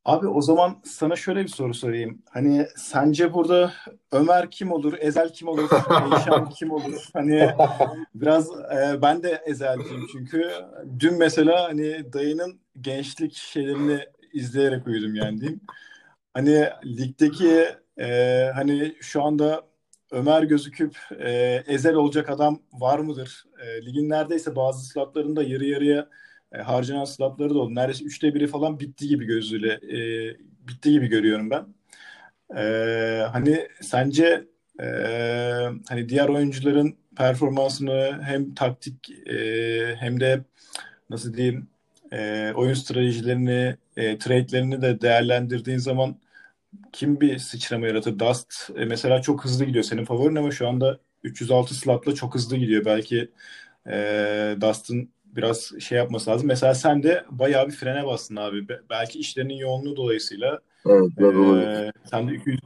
Abi 0.05 0.27
o 0.27 0.41
zaman 0.41 0.81
sana 0.83 1.15
şöyle 1.15 1.43
bir 1.43 1.47
soru 1.47 1.73
sorayım. 1.73 2.21
Hani 2.29 2.67
sence 2.75 3.33
burada 3.33 3.73
Ömer 4.11 4.51
kim 4.51 4.71
olur, 4.71 4.93
Ezel 4.99 5.33
kim 5.33 5.47
olur, 5.47 5.69
Eyşan 6.13 6.49
kim 6.49 6.71
olur? 6.71 7.09
Hani 7.13 7.49
biraz 8.15 8.49
e, 8.51 9.01
ben 9.01 9.23
de 9.23 9.41
Ezel'ciyim 9.45 10.07
çünkü 10.11 10.51
dün 10.99 11.17
mesela 11.17 11.63
hani 11.63 12.13
dayının 12.13 12.59
gençlik 12.81 13.33
şeylerini 13.33 13.99
izleyerek 14.33 14.87
uyudum 14.87 15.15
yani 15.15 15.41
diyeyim. 15.41 15.61
Hani 16.33 16.69
ligdeki 16.85 17.65
e, 17.99 18.45
hani 18.55 18.95
şu 19.01 19.23
anda 19.23 19.61
Ömer 20.11 20.43
gözüküp 20.43 20.97
e, 21.19 21.63
Ezel 21.67 21.95
olacak 21.95 22.29
adam 22.29 22.59
var 22.73 22.99
mıdır? 22.99 23.45
E, 23.59 23.85
ligin 23.85 24.09
neredeyse 24.09 24.55
bazı 24.55 24.85
slotlarında 24.85 25.43
yarı 25.43 25.65
yarıya 25.65 26.09
e, 26.53 26.57
harcanan 26.57 27.05
slotları 27.05 27.49
da 27.49 27.59
oldu. 27.59 27.75
Neredeyse 27.75 28.05
üçte 28.05 28.35
biri 28.35 28.47
falan 28.47 28.79
bitti 28.79 29.07
gibi 29.07 29.25
gözüyle 29.25 29.73
e, 29.73 29.99
bitti 30.67 30.91
gibi 30.91 31.07
görüyorum 31.07 31.49
ben. 31.49 31.65
E, 32.57 32.63
hani 33.31 33.67
sence 33.81 34.47
e, 34.81 34.85
hani 35.89 36.09
diğer 36.09 36.29
oyuncuların 36.29 36.97
performansını 37.17 38.19
hem 38.23 38.55
taktik 38.55 39.09
e, 39.27 39.95
hem 39.95 40.19
de 40.19 40.43
nasıl 41.09 41.33
diyeyim 41.33 41.67
e, 42.13 42.53
oyun 42.55 42.73
stratejilerini, 42.73 43.77
e, 43.97 44.17
trade'lerini 44.17 44.81
de 44.81 45.01
değerlendirdiğin 45.01 45.77
zaman 45.77 46.15
kim 46.93 47.21
bir 47.21 47.37
sıçrama 47.37 47.87
yaratır? 47.87 48.19
Dust 48.19 48.69
e, 48.77 48.85
mesela 48.85 49.21
çok 49.21 49.45
hızlı 49.45 49.65
gidiyor. 49.65 49.83
Senin 49.83 50.05
favorin 50.05 50.35
ama 50.35 50.51
şu 50.51 50.67
anda 50.67 50.99
306 51.23 51.75
slotla 51.75 52.15
çok 52.15 52.35
hızlı 52.35 52.57
gidiyor. 52.57 52.85
Belki 52.85 53.31
e, 53.87 54.55
Dust'ın 54.61 55.09
biraz 55.35 55.79
şey 55.79 55.97
yapması 55.97 56.29
lazım. 56.29 56.47
Mesela 56.47 56.73
sen 56.73 57.03
de 57.03 57.25
bayağı 57.29 57.67
bir 57.67 57.71
frene 57.71 58.05
bastın 58.05 58.35
abi. 58.35 58.69
Be- 58.69 58.81
belki 58.89 59.19
işlerinin 59.19 59.53
yoğunluğu 59.53 59.95
dolayısıyla 59.95 60.59
Evet, 60.85 61.11
e, 61.21 61.91
sen 62.11 62.29
de 62.29 62.33
200 62.35 62.59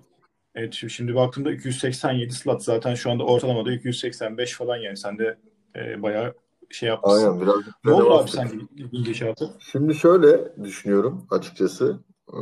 Evet 0.55 0.73
şimdi, 0.73 1.15
baktığımda 1.15 1.51
287 1.51 2.33
slot 2.33 2.63
zaten 2.63 2.95
şu 2.95 3.11
anda 3.11 3.23
ortalamada 3.23 3.73
285 3.73 4.53
falan 4.53 4.77
yani 4.77 4.97
sen 4.97 5.17
de 5.17 5.37
e, 5.75 6.01
bayağı 6.01 6.33
şey 6.69 6.89
yapmışsın. 6.89 7.27
Aynen 7.27 7.41
biraz 7.41 7.55
Ne 7.85 7.93
oldu 7.93 8.13
abi 8.13 8.29
sen 8.29 8.69
gidişatı? 8.91 9.49
Şimdi 9.71 9.95
şöyle 9.95 10.63
düşünüyorum 10.63 11.27
açıkçası. 11.31 11.99
Ee, 12.33 12.39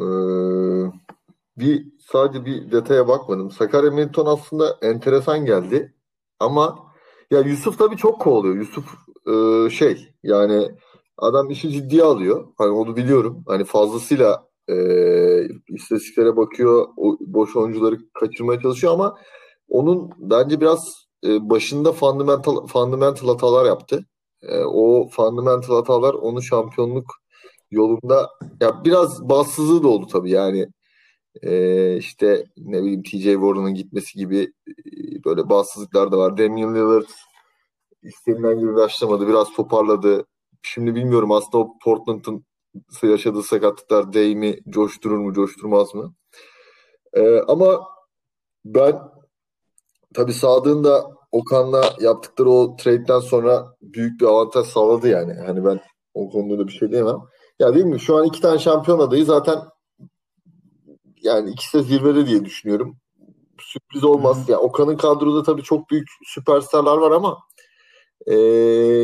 bir 1.58 1.86
sadece 2.12 2.46
bir 2.46 2.72
detaya 2.72 3.08
bakmadım. 3.08 3.52
Sakarya 3.52 3.92
Milton 3.92 4.26
aslında 4.26 4.78
enteresan 4.82 5.46
geldi. 5.46 5.94
Ama 6.40 6.80
ya 7.32 7.40
Yusuf 7.40 7.78
tabii 7.78 7.98
çok 7.98 8.22
kovalıyor. 8.22 8.56
Yusuf 8.56 8.86
e, 9.28 9.70
şey 9.70 10.13
yani 10.24 10.72
adam 11.18 11.50
işi 11.50 11.72
ciddiye 11.72 12.04
alıyor. 12.04 12.48
Hani 12.58 12.72
onu 12.72 12.96
biliyorum. 12.96 13.44
Hani 13.48 13.64
fazlasıyla 13.66 14.48
e, 14.70 14.76
istatistiklere 15.68 16.38
bakıyor. 16.38 16.88
O, 16.98 17.18
boş 17.22 17.56
oyuncuları 17.56 17.98
kaçırmaya 18.14 18.62
çalışıyor 18.62 18.94
ama 18.94 19.18
onun 19.70 20.12
bence 20.18 20.62
biraz 20.62 21.08
e, 21.26 21.50
başında 21.50 21.92
fundamental 21.92 22.68
fundamental 22.68 23.28
hatalar 23.28 23.66
yaptı. 23.66 24.06
E, 24.42 24.60
o 24.60 25.10
fundamental 25.10 25.76
hatalar 25.76 26.14
onu 26.14 26.42
şampiyonluk 26.42 27.06
yolunda 27.72 28.30
ya 28.62 28.86
biraz 28.86 29.30
bassızlığı 29.30 29.84
da 29.84 29.88
oldu 29.88 30.08
tabii 30.12 30.32
yani 30.32 30.68
e, 31.42 31.98
işte 31.98 32.46
ne 32.58 32.84
bileyim 32.84 33.04
TJ 33.04 33.24
Warren'ın 33.24 33.74
gitmesi 33.74 34.18
gibi 34.20 34.54
e, 34.68 35.24
böyle 35.26 35.50
bassızlıklar 35.50 36.12
da 36.12 36.18
var. 36.18 36.38
Damian 36.38 36.76
Lillard 36.76 37.06
istenilen 38.04 38.60
gibi 38.60 38.76
başlamadı. 38.76 39.28
Biraz 39.28 39.54
toparladı. 39.54 40.26
Şimdi 40.62 40.96
bilmiyorum 40.96 41.32
aslında 41.32 41.58
o 41.58 41.78
Portland'ın 41.84 42.46
yaşadığı 43.04 43.44
sakatlıklar 43.44 44.14
Dame'i 44.14 44.60
coşturur 44.70 45.18
mu 45.18 45.34
coşturmaz 45.34 45.96
mı? 45.96 46.14
E, 47.14 47.40
ama 47.40 47.88
ben 48.66 49.00
tabii 50.14 50.34
Sadık'ın 50.34 50.84
da 50.84 51.06
Okan'la 51.32 51.94
yaptıkları 52.00 52.50
o 52.50 52.76
trade'den 52.76 53.20
sonra 53.20 53.76
büyük 53.82 54.22
bir 54.22 54.26
avantaj 54.26 54.68
sağladı 54.68 55.08
yani. 55.08 55.34
Hani 55.34 55.66
ben 55.66 55.80
o 56.14 56.30
konuda 56.30 56.60
da 56.60 56.68
bir 56.68 56.74
şey 56.74 56.92
diyemem. 56.92 57.20
Ya 57.60 57.74
değil 57.74 57.86
mi? 57.86 58.00
Şu 58.00 58.18
an 58.18 58.26
iki 58.26 58.42
tane 58.42 58.60
şampiyon 58.60 59.00
adayı 59.00 59.26
zaten 59.26 59.60
yani 61.22 61.50
ikisi 61.50 61.78
de 61.78 61.84
zirvede 61.84 62.28
diye 62.28 62.46
düşünüyorum. 62.46 62.98
Sürpriz 63.60 64.04
olmaz. 64.04 64.50
Yani 64.50 64.60
Okan'ın 64.60 64.98
kadroda 64.98 65.44
tabii 65.44 65.64
çok 65.64 65.90
büyük 65.90 66.08
süperstarlar 66.26 66.98
var 66.98 67.12
ama 67.12 67.38
e, 68.28 68.36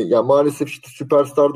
ya 0.06 0.22
maalesef 0.22 0.68
işte 0.68 0.88
süperstar 0.90 1.52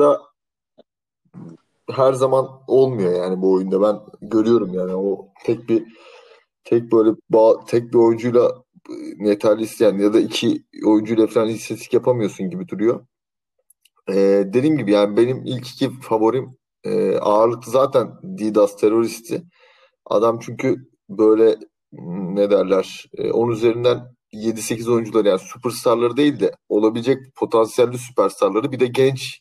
her 1.90 2.12
zaman 2.12 2.48
olmuyor 2.66 3.12
yani 3.12 3.42
bu 3.42 3.52
oyunda. 3.52 3.82
Ben 3.82 4.28
görüyorum 4.28 4.74
yani 4.74 4.94
o 4.94 5.28
tek 5.44 5.68
bir 5.68 5.84
tek 6.64 6.92
böyle 6.92 7.10
bağ, 7.30 7.64
tek 7.64 7.92
bir 7.92 7.98
oyuncuyla 7.98 8.52
yeterli 9.18 9.62
isteyen 9.62 9.98
ya 9.98 10.14
da 10.14 10.20
iki 10.20 10.64
oyuncuyla 10.86 11.26
falan 11.26 11.48
istatistik 11.48 11.94
yapamıyorsun 11.94 12.50
gibi 12.50 12.68
duruyor. 12.68 13.06
Ee, 14.08 14.44
dediğim 14.46 14.78
gibi 14.78 14.92
yani 14.92 15.16
benim 15.16 15.44
ilk 15.46 15.68
iki 15.68 16.00
favorim 16.00 16.56
e, 16.84 17.16
ağırlıklı 17.18 17.72
zaten 17.72 18.08
Didas 18.38 18.76
teröristi. 18.76 19.42
Adam 20.06 20.38
çünkü 20.38 20.88
böyle 21.08 21.56
ne 21.92 22.50
derler 22.50 23.04
10 23.32 23.50
üzerinden 23.50 24.13
7-8 24.34 24.90
oyuncuları 24.90 25.28
yani 25.28 25.38
süperstarları 25.38 26.16
değil 26.16 26.40
de 26.40 26.52
olabilecek 26.68 27.34
potansiyelli 27.36 27.98
süperstarları 27.98 28.72
bir 28.72 28.80
de 28.80 28.86
genç 28.86 29.40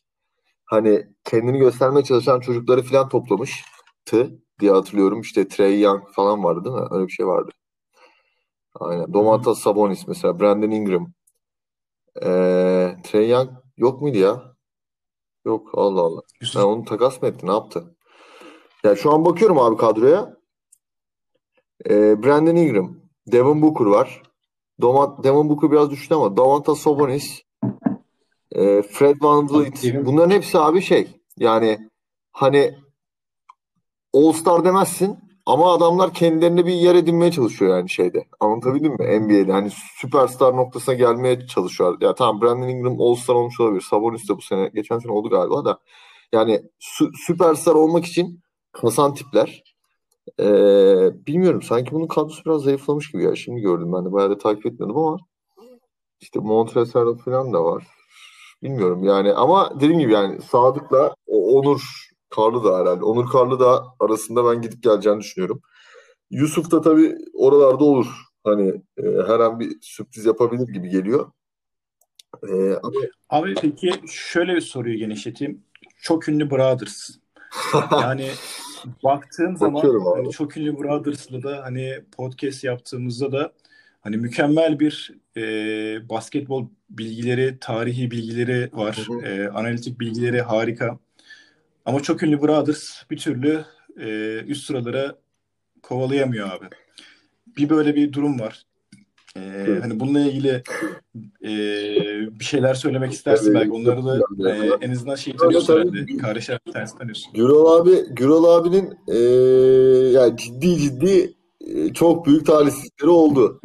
hani 0.65 1.07
kendini 1.23 1.57
göstermeye 1.59 2.03
çalışan 2.03 2.39
çocukları 2.39 2.81
falan 2.83 3.09
toplamıştı 3.09 4.39
diye 4.59 4.71
hatırlıyorum. 4.71 5.21
İşte 5.21 5.47
Trey 5.47 5.81
Young 5.81 6.03
falan 6.11 6.43
vardı 6.43 6.65
değil 6.65 6.75
mi? 6.75 6.87
Öyle 6.91 7.07
bir 7.07 7.11
şey 7.11 7.27
vardı. 7.27 7.51
Aynen. 8.75 9.13
Domantas 9.13 9.59
Sabonis 9.59 10.07
mesela. 10.07 10.39
Brandon 10.39 10.71
Ingram. 10.71 11.13
Ee, 12.23 12.97
Trey 13.03 13.29
Young 13.29 13.49
yok 13.77 14.01
muydu 14.01 14.17
ya? 14.17 14.55
Yok. 15.45 15.69
Allah 15.73 16.01
Allah. 16.01 16.21
Sen 16.43 16.61
onu 16.61 16.85
takas 16.85 17.21
mı 17.21 17.27
etti? 17.27 17.47
Ne 17.47 17.51
yaptı? 17.51 17.95
Ya 18.83 18.95
şu 18.95 19.11
an 19.11 19.25
bakıyorum 19.25 19.59
abi 19.59 19.77
kadroya. 19.77 20.37
Ee, 21.89 22.23
Brandon 22.23 22.55
Ingram. 22.55 22.97
Devin 23.27 23.61
Booker 23.61 23.85
var. 23.85 24.23
Doma, 24.83 25.23
Devin 25.23 25.49
Booker 25.49 25.71
biraz 25.71 25.91
düştü 25.91 26.15
ama 26.15 26.37
Domantas 26.37 26.79
Sabonis 26.79 27.41
e, 28.51 28.81
Fred 28.81 29.15
Van 29.21 29.49
Vliet 29.49 30.05
bunların 30.05 30.29
hepsi 30.35 30.59
abi 30.59 30.81
şey 30.81 31.07
yani 31.39 31.89
hani 32.31 32.75
All 34.13 34.31
Star 34.31 34.65
demezsin 34.65 35.19
ama 35.45 35.73
adamlar 35.73 36.13
kendilerine 36.13 36.65
bir 36.65 36.73
yer 36.73 36.95
edinmeye 36.95 37.31
çalışıyor 37.31 37.77
yani 37.77 37.89
şeyde. 37.89 38.25
Anlatabildim 38.39 38.91
mi? 38.91 39.19
NBA'de 39.19 39.51
hani 39.51 39.69
süperstar 40.01 40.55
noktasına 40.55 40.95
gelmeye 40.95 41.47
çalışıyor. 41.47 42.01
Ya 42.01 42.15
tamam 42.15 42.41
Brandon 42.41 42.67
Ingram 42.67 43.01
All 43.01 43.15
Star 43.15 43.35
olmuş 43.35 43.59
olabilir. 43.59 43.81
Sabonis 43.89 44.29
de 44.29 44.37
bu 44.37 44.41
sene 44.41 44.71
geçen 44.73 44.99
sene 44.99 45.11
oldu 45.11 45.29
galiba 45.29 45.65
da. 45.65 45.79
Yani 46.33 46.61
sü- 46.81 47.11
süperstar 47.27 47.75
olmak 47.75 48.05
için 48.05 48.41
kasan 48.71 49.13
tipler. 49.13 49.63
Ee, 50.39 51.25
bilmiyorum 51.27 51.61
sanki 51.61 51.91
bunun 51.91 52.07
kadrosu 52.07 52.45
biraz 52.45 52.61
zayıflamış 52.61 53.11
gibi 53.11 53.23
ya. 53.23 53.35
Şimdi 53.35 53.61
gördüm 53.61 53.93
ben 53.93 54.05
de 54.05 54.11
bayağı 54.11 54.29
da 54.29 54.37
takip 54.37 54.65
etmedim 54.65 54.97
ama 54.97 55.17
işte 56.19 56.39
Montrezl 56.39 57.17
falan 57.25 57.53
da 57.53 57.63
var. 57.63 57.87
Bilmiyorum 58.63 59.03
yani 59.03 59.33
ama 59.33 59.73
dediğim 59.75 59.99
gibi 59.99 60.13
yani 60.13 60.41
Sadık'la 60.41 61.15
Onur 61.27 61.81
Karlı 62.29 62.63
da 62.63 62.77
herhalde. 62.77 63.05
Onur 63.05 63.29
Karlı 63.31 63.59
da 63.59 63.83
arasında 63.99 64.51
ben 64.51 64.61
gidip 64.61 64.83
geleceğini 64.83 65.19
düşünüyorum. 65.19 65.61
Yusuf 66.31 66.71
da 66.71 66.81
tabii 66.81 67.17
oralarda 67.33 67.83
olur. 67.83 68.07
Hani 68.43 68.69
e, 68.97 69.03
her 69.27 69.39
an 69.39 69.59
bir 69.59 69.77
sürpriz 69.81 70.25
yapabilir 70.25 70.67
gibi 70.67 70.89
geliyor. 70.89 71.31
E, 72.49 72.73
ama... 72.83 72.99
Abi 73.29 73.55
peki 73.61 74.01
şöyle 74.07 74.55
bir 74.55 74.61
soruyu 74.61 74.97
genişleteyim. 74.97 75.63
Çok 76.01 76.29
ünlü 76.29 76.51
Brothers. 76.51 77.09
Yani 77.91 78.29
baktığım 79.03 79.57
zaman 79.57 80.01
hani 80.15 80.31
çok 80.31 80.57
ünlü 80.57 80.77
Brothers'la 80.77 81.43
da 81.43 81.63
hani 81.63 82.01
podcast 82.11 82.63
yaptığımızda 82.63 83.31
da 83.31 83.53
hani 84.01 84.17
mükemmel 84.17 84.79
bir 84.79 85.11
e, 85.37 85.41
basketbol 86.09 86.67
bilgileri, 86.89 87.57
tarihi 87.59 88.11
bilgileri 88.11 88.69
var. 88.73 89.07
E, 89.23 89.49
analitik 89.49 89.99
bilgileri 89.99 90.41
harika. 90.41 90.99
Ama 91.85 91.99
çok 91.99 92.23
ünlü 92.23 92.41
Brothers 92.41 93.03
bir 93.11 93.17
türlü 93.17 93.65
e, 93.99 94.37
üst 94.47 94.65
sıralara 94.65 95.15
kovalayamıyor 95.81 96.51
abi. 96.51 96.65
Bir 97.57 97.69
böyle 97.69 97.95
bir 97.95 98.13
durum 98.13 98.39
var. 98.39 98.63
E, 99.37 99.79
hani 99.81 99.99
bununla 99.99 100.19
ilgili 100.19 100.63
e, 101.43 101.51
bir 102.39 102.43
şeyler 102.43 102.73
söylemek 102.73 103.11
istersin 103.11 103.53
belki. 103.53 103.71
Onları 103.71 104.05
da 104.05 104.17
e, 104.49 104.69
en 104.81 104.91
azından 104.91 105.15
şey 105.15 105.35
tanıyorsun 105.35 105.73
herhalde. 105.73 106.17
Kardeşler 106.17 106.59
tanesi 106.73 106.97
tanıyorsun. 106.97 107.33
Gürol 107.33 107.65
abi, 107.65 108.05
Gürol 108.09 108.43
abinin 108.43 108.93
e, 109.07 109.19
yani 110.17 110.37
ciddi 110.37 110.77
ciddi 110.77 111.33
e, 111.61 111.93
çok 111.93 112.25
büyük 112.25 112.45
talihsizlikleri 112.45 113.09
oldu. 113.09 113.61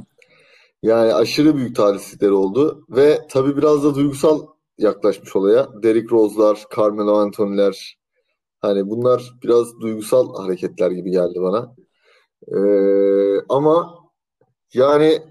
Yani 0.82 1.14
aşırı 1.14 1.56
büyük 1.56 1.76
talihsizlikleri 1.76 2.32
oldu 2.32 2.84
ve 2.90 3.18
tabii 3.30 3.56
biraz 3.56 3.84
da 3.84 3.94
duygusal 3.94 4.46
yaklaşmış 4.78 5.36
olaya. 5.36 5.68
Derrick 5.82 6.10
Rose'lar, 6.10 6.64
Carmelo 6.76 7.14
Anthony'ler, 7.14 7.98
Hani 8.60 8.88
bunlar 8.90 9.32
biraz 9.42 9.80
duygusal 9.80 10.34
hareketler 10.42 10.90
gibi 10.90 11.10
geldi 11.10 11.40
bana. 11.40 11.74
Ee, 12.56 13.40
ama 13.48 13.94
yani 14.74 15.22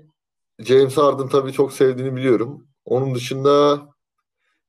James 0.60 0.98
Harden 0.98 1.28
tabii 1.28 1.52
çok 1.52 1.74
sevdiğini 1.74 2.16
biliyorum. 2.16 2.68
Onun 2.86 3.16
dışında 3.16 3.82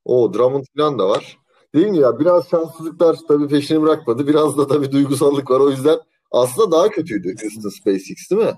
o 0.04 0.34
Drummond 0.34 0.64
falan 0.76 0.98
da 0.98 1.08
var. 1.08 1.38
Değil 1.74 1.86
mi 1.86 1.98
ya? 1.98 2.20
Biraz 2.20 2.48
şanssızlıklar 2.48 3.16
tabii 3.28 3.48
peşini 3.48 3.82
bırakmadı. 3.82 4.26
Biraz 4.26 4.58
da 4.58 4.66
tabii 4.66 4.92
duygusallık 4.92 5.50
var. 5.50 5.60
O 5.60 5.70
yüzden 5.70 5.98
aslında 6.30 6.70
daha 6.70 6.88
kötüydü 6.88 7.34
Houston 7.42 7.68
SpaceX 7.68 8.30
değil 8.30 8.42
mi? 8.42 8.54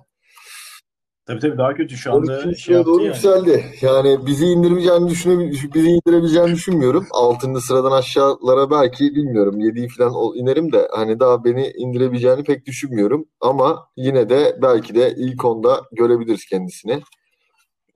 Tabii 1.27 1.41
tabii 1.41 1.59
daha 1.59 1.75
kötü 1.75 1.97
şu 1.97 2.13
anda 2.13 2.55
şey 2.55 2.75
yaptı 2.75 2.93
doğru 2.93 3.03
yani. 3.03 3.07
yükseldi. 3.07 3.65
Yani 3.81 4.27
bizi 4.27 4.45
indirmeyeceğini 4.45 5.11
düşüne 5.11 5.51
bizi 5.75 5.89
indirebileceğini 5.89 6.53
düşünmüyorum. 6.53 7.07
6. 7.11 7.61
sıradan 7.61 7.93
aşağılara 7.93 8.71
belki 8.71 9.15
bilmiyorum 9.15 9.61
7'yi 9.61 9.89
falan 9.89 10.13
inerim 10.35 10.73
de 10.73 10.89
hani 10.93 11.21
daha 11.21 11.45
beni 11.45 11.69
indirebileceğini 11.69 12.45
pek 12.45 12.67
düşünmüyorum. 12.67 13.25
Ama 13.41 13.87
yine 13.97 14.29
de 14.29 14.59
belki 14.63 14.95
de 14.95 15.15
ilk 15.17 15.45
onda 15.45 15.83
görebiliriz 15.93 16.45
kendisini. 16.45 17.03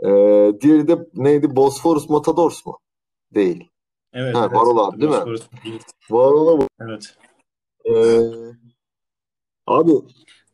Ee, 0.05 0.53
diğeri 0.61 0.89
de 0.89 1.07
neydi? 1.15 1.57
Bosphorus 1.57 2.09
Matadors 2.09 2.67
mu? 2.67 2.79
Değil. 3.35 3.71
Evet. 4.13 4.35
Ha, 4.35 4.41
evet. 4.41 4.57
Varol 4.57 4.79
abi 4.79 5.01
değil 5.01 5.13
mi? 5.13 5.39
Varol'a 6.11 6.69
Evet. 6.81 7.17
Ee, 7.85 8.21
abi 9.67 9.93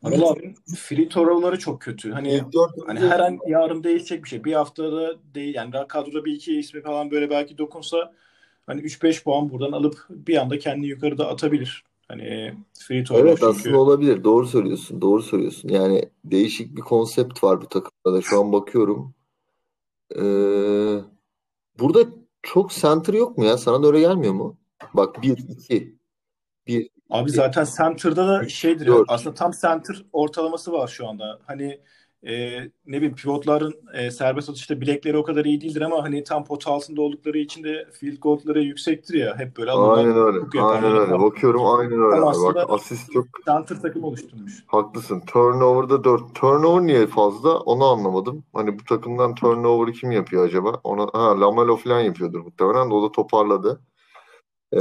Anıl 0.03 0.23
abinin 0.23 0.55
free 0.77 1.09
throw 1.09 1.59
çok 1.59 1.81
kötü. 1.81 2.13
Hani 2.13 2.43
hani 2.87 3.01
her 3.01 3.21
an 3.21 3.39
yarın 3.47 3.85
değişecek 3.85 4.25
bir 4.25 4.29
şey. 4.29 4.45
Bir 4.45 4.53
haftada 4.53 5.17
değil 5.35 5.55
yani 5.55 5.73
kadroda 5.89 6.25
bir 6.25 6.33
iki 6.33 6.59
ismi 6.59 6.83
falan 6.83 7.11
böyle 7.11 7.31
belki 7.31 7.59
dokunsa 7.59 8.13
hani 8.67 8.81
3-5 8.81 9.25
puan 9.25 9.51
buradan 9.51 9.73
alıp 9.73 10.07
bir 10.11 10.37
anda 10.37 10.59
kendini 10.59 10.87
yukarıda 10.87 11.29
atabilir. 11.29 11.85
Hani 12.09 12.55
free 12.79 13.05
throw 13.05 13.29
Evet 13.29 13.39
çünkü... 13.41 13.47
aslında 13.47 13.79
olabilir. 13.79 14.25
Doğru 14.25 14.47
söylüyorsun. 14.47 15.01
Doğru 15.01 15.23
söylüyorsun. 15.23 15.69
Yani 15.69 16.05
değişik 16.25 16.77
bir 16.77 16.83
konsept 16.83 17.45
var 17.45 17.61
bu 17.63 17.67
takımda 17.67 18.19
da. 18.19 18.23
Şu 18.23 18.41
an 18.41 18.53
bakıyorum. 18.53 19.15
Ee, 20.17 21.05
burada 21.79 22.01
çok 22.43 22.71
center 22.71 23.15
yok 23.15 23.39
mu 23.39 23.45
ya? 23.45 23.59
Sana 23.59 23.83
da 23.83 23.87
öyle 23.87 24.01
gelmiyor 24.01 24.33
mu? 24.33 24.59
Bak 24.95 25.23
1 25.23 25.39
2 25.49 25.97
1 26.67 26.91
Abi 27.11 27.31
zaten 27.31 27.67
center'da 27.77 28.29
da 28.29 28.49
şeydir 28.49 28.87
ya, 28.87 28.95
aslında 29.09 29.35
tam 29.35 29.53
center 29.53 30.05
ortalaması 30.13 30.73
var 30.73 30.89
şu 30.89 31.09
anda. 31.09 31.41
Hani 31.47 31.81
e, 32.23 32.61
ne 32.87 32.97
bileyim 32.97 33.15
pivotların 33.15 33.75
e, 33.95 34.11
serbest 34.11 34.51
atışta 34.51 34.81
bilekleri 34.81 35.17
o 35.17 35.23
kadar 35.23 35.45
iyi 35.45 35.61
değildir 35.61 35.81
ama 35.81 36.03
hani 36.03 36.25
tam 36.25 36.45
pot 36.45 36.69
altında 36.69 37.03
oldukları 37.03 37.39
için 37.39 37.65
de 37.65 37.87
field 37.93 38.19
goal'ları 38.19 38.63
yüksektir 38.63 39.15
ya 39.15 39.39
hep 39.39 39.57
böyle 39.57 39.71
Aynen 39.71 40.17
öyle. 40.17 40.39
Aynen 40.63 40.93
öyle. 40.93 41.11
Tam, 41.11 41.23
Bakıyorum 41.23 41.67
aynen 41.67 41.93
öyle. 41.93 42.23
Bak 42.23 42.71
asist 42.71 43.13
çok 43.13 43.27
center 43.47 43.83
takım 43.83 44.05
oluşturmuş. 44.05 44.65
Haklısın. 44.67 45.23
Turnover'da 45.27 46.05
4. 46.05 46.35
Turnover 46.35 46.87
niye 46.87 47.07
fazla? 47.07 47.59
Onu 47.59 47.85
anlamadım. 47.85 48.45
Hani 48.53 48.79
bu 48.79 48.85
takımdan 48.85 49.35
turnover'ı 49.35 49.93
kim 49.93 50.11
yapıyor 50.11 50.47
acaba? 50.47 50.81
Ona 50.85 51.07
ha 51.13 51.41
Lamelo 51.41 51.77
falan 51.77 52.01
yapıyordur 52.01 52.41
muhtemelen 52.41 52.91
o 52.91 53.03
da 53.03 53.13
toparladı. 53.13 53.81
Ee, 54.73 54.81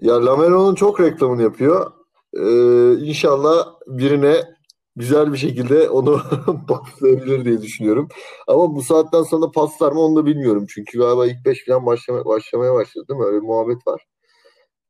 ya 0.00 0.26
Lamelo'nun 0.26 0.74
çok 0.74 1.00
reklamını 1.00 1.42
yapıyor. 1.42 1.92
Ee, 2.34 2.92
inşallah 3.04 3.66
birine 3.86 4.59
güzel 5.00 5.32
bir 5.32 5.38
şekilde 5.38 5.90
onu 5.90 6.20
paslayabilir 6.68 7.44
diye 7.44 7.62
düşünüyorum. 7.62 8.08
Ama 8.46 8.74
bu 8.74 8.82
saatten 8.82 9.22
sonra 9.22 9.50
paslar 9.50 9.92
mı 9.92 10.00
onu 10.00 10.16
da 10.16 10.26
bilmiyorum. 10.26 10.66
Çünkü 10.68 10.98
galiba 10.98 11.26
ilk 11.26 11.46
beş 11.46 11.66
falan 11.66 11.86
başlamaya, 11.86 12.24
başlamaya 12.24 12.74
başladı 12.74 13.08
değil 13.08 13.20
mi? 13.20 13.26
Öyle 13.26 13.36
bir 13.36 13.46
muhabbet 13.46 13.86
var. 13.86 14.06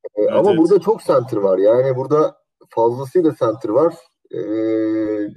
Ee, 0.04 0.22
evet, 0.22 0.32
ama 0.32 0.50
evet. 0.50 0.58
burada 0.58 0.80
çok 0.80 1.00
center 1.00 1.36
var. 1.36 1.58
Yani 1.58 1.96
burada 1.96 2.36
fazlasıyla 2.68 3.34
center 3.40 3.68
var. 3.68 3.94
Ee, 4.30 4.38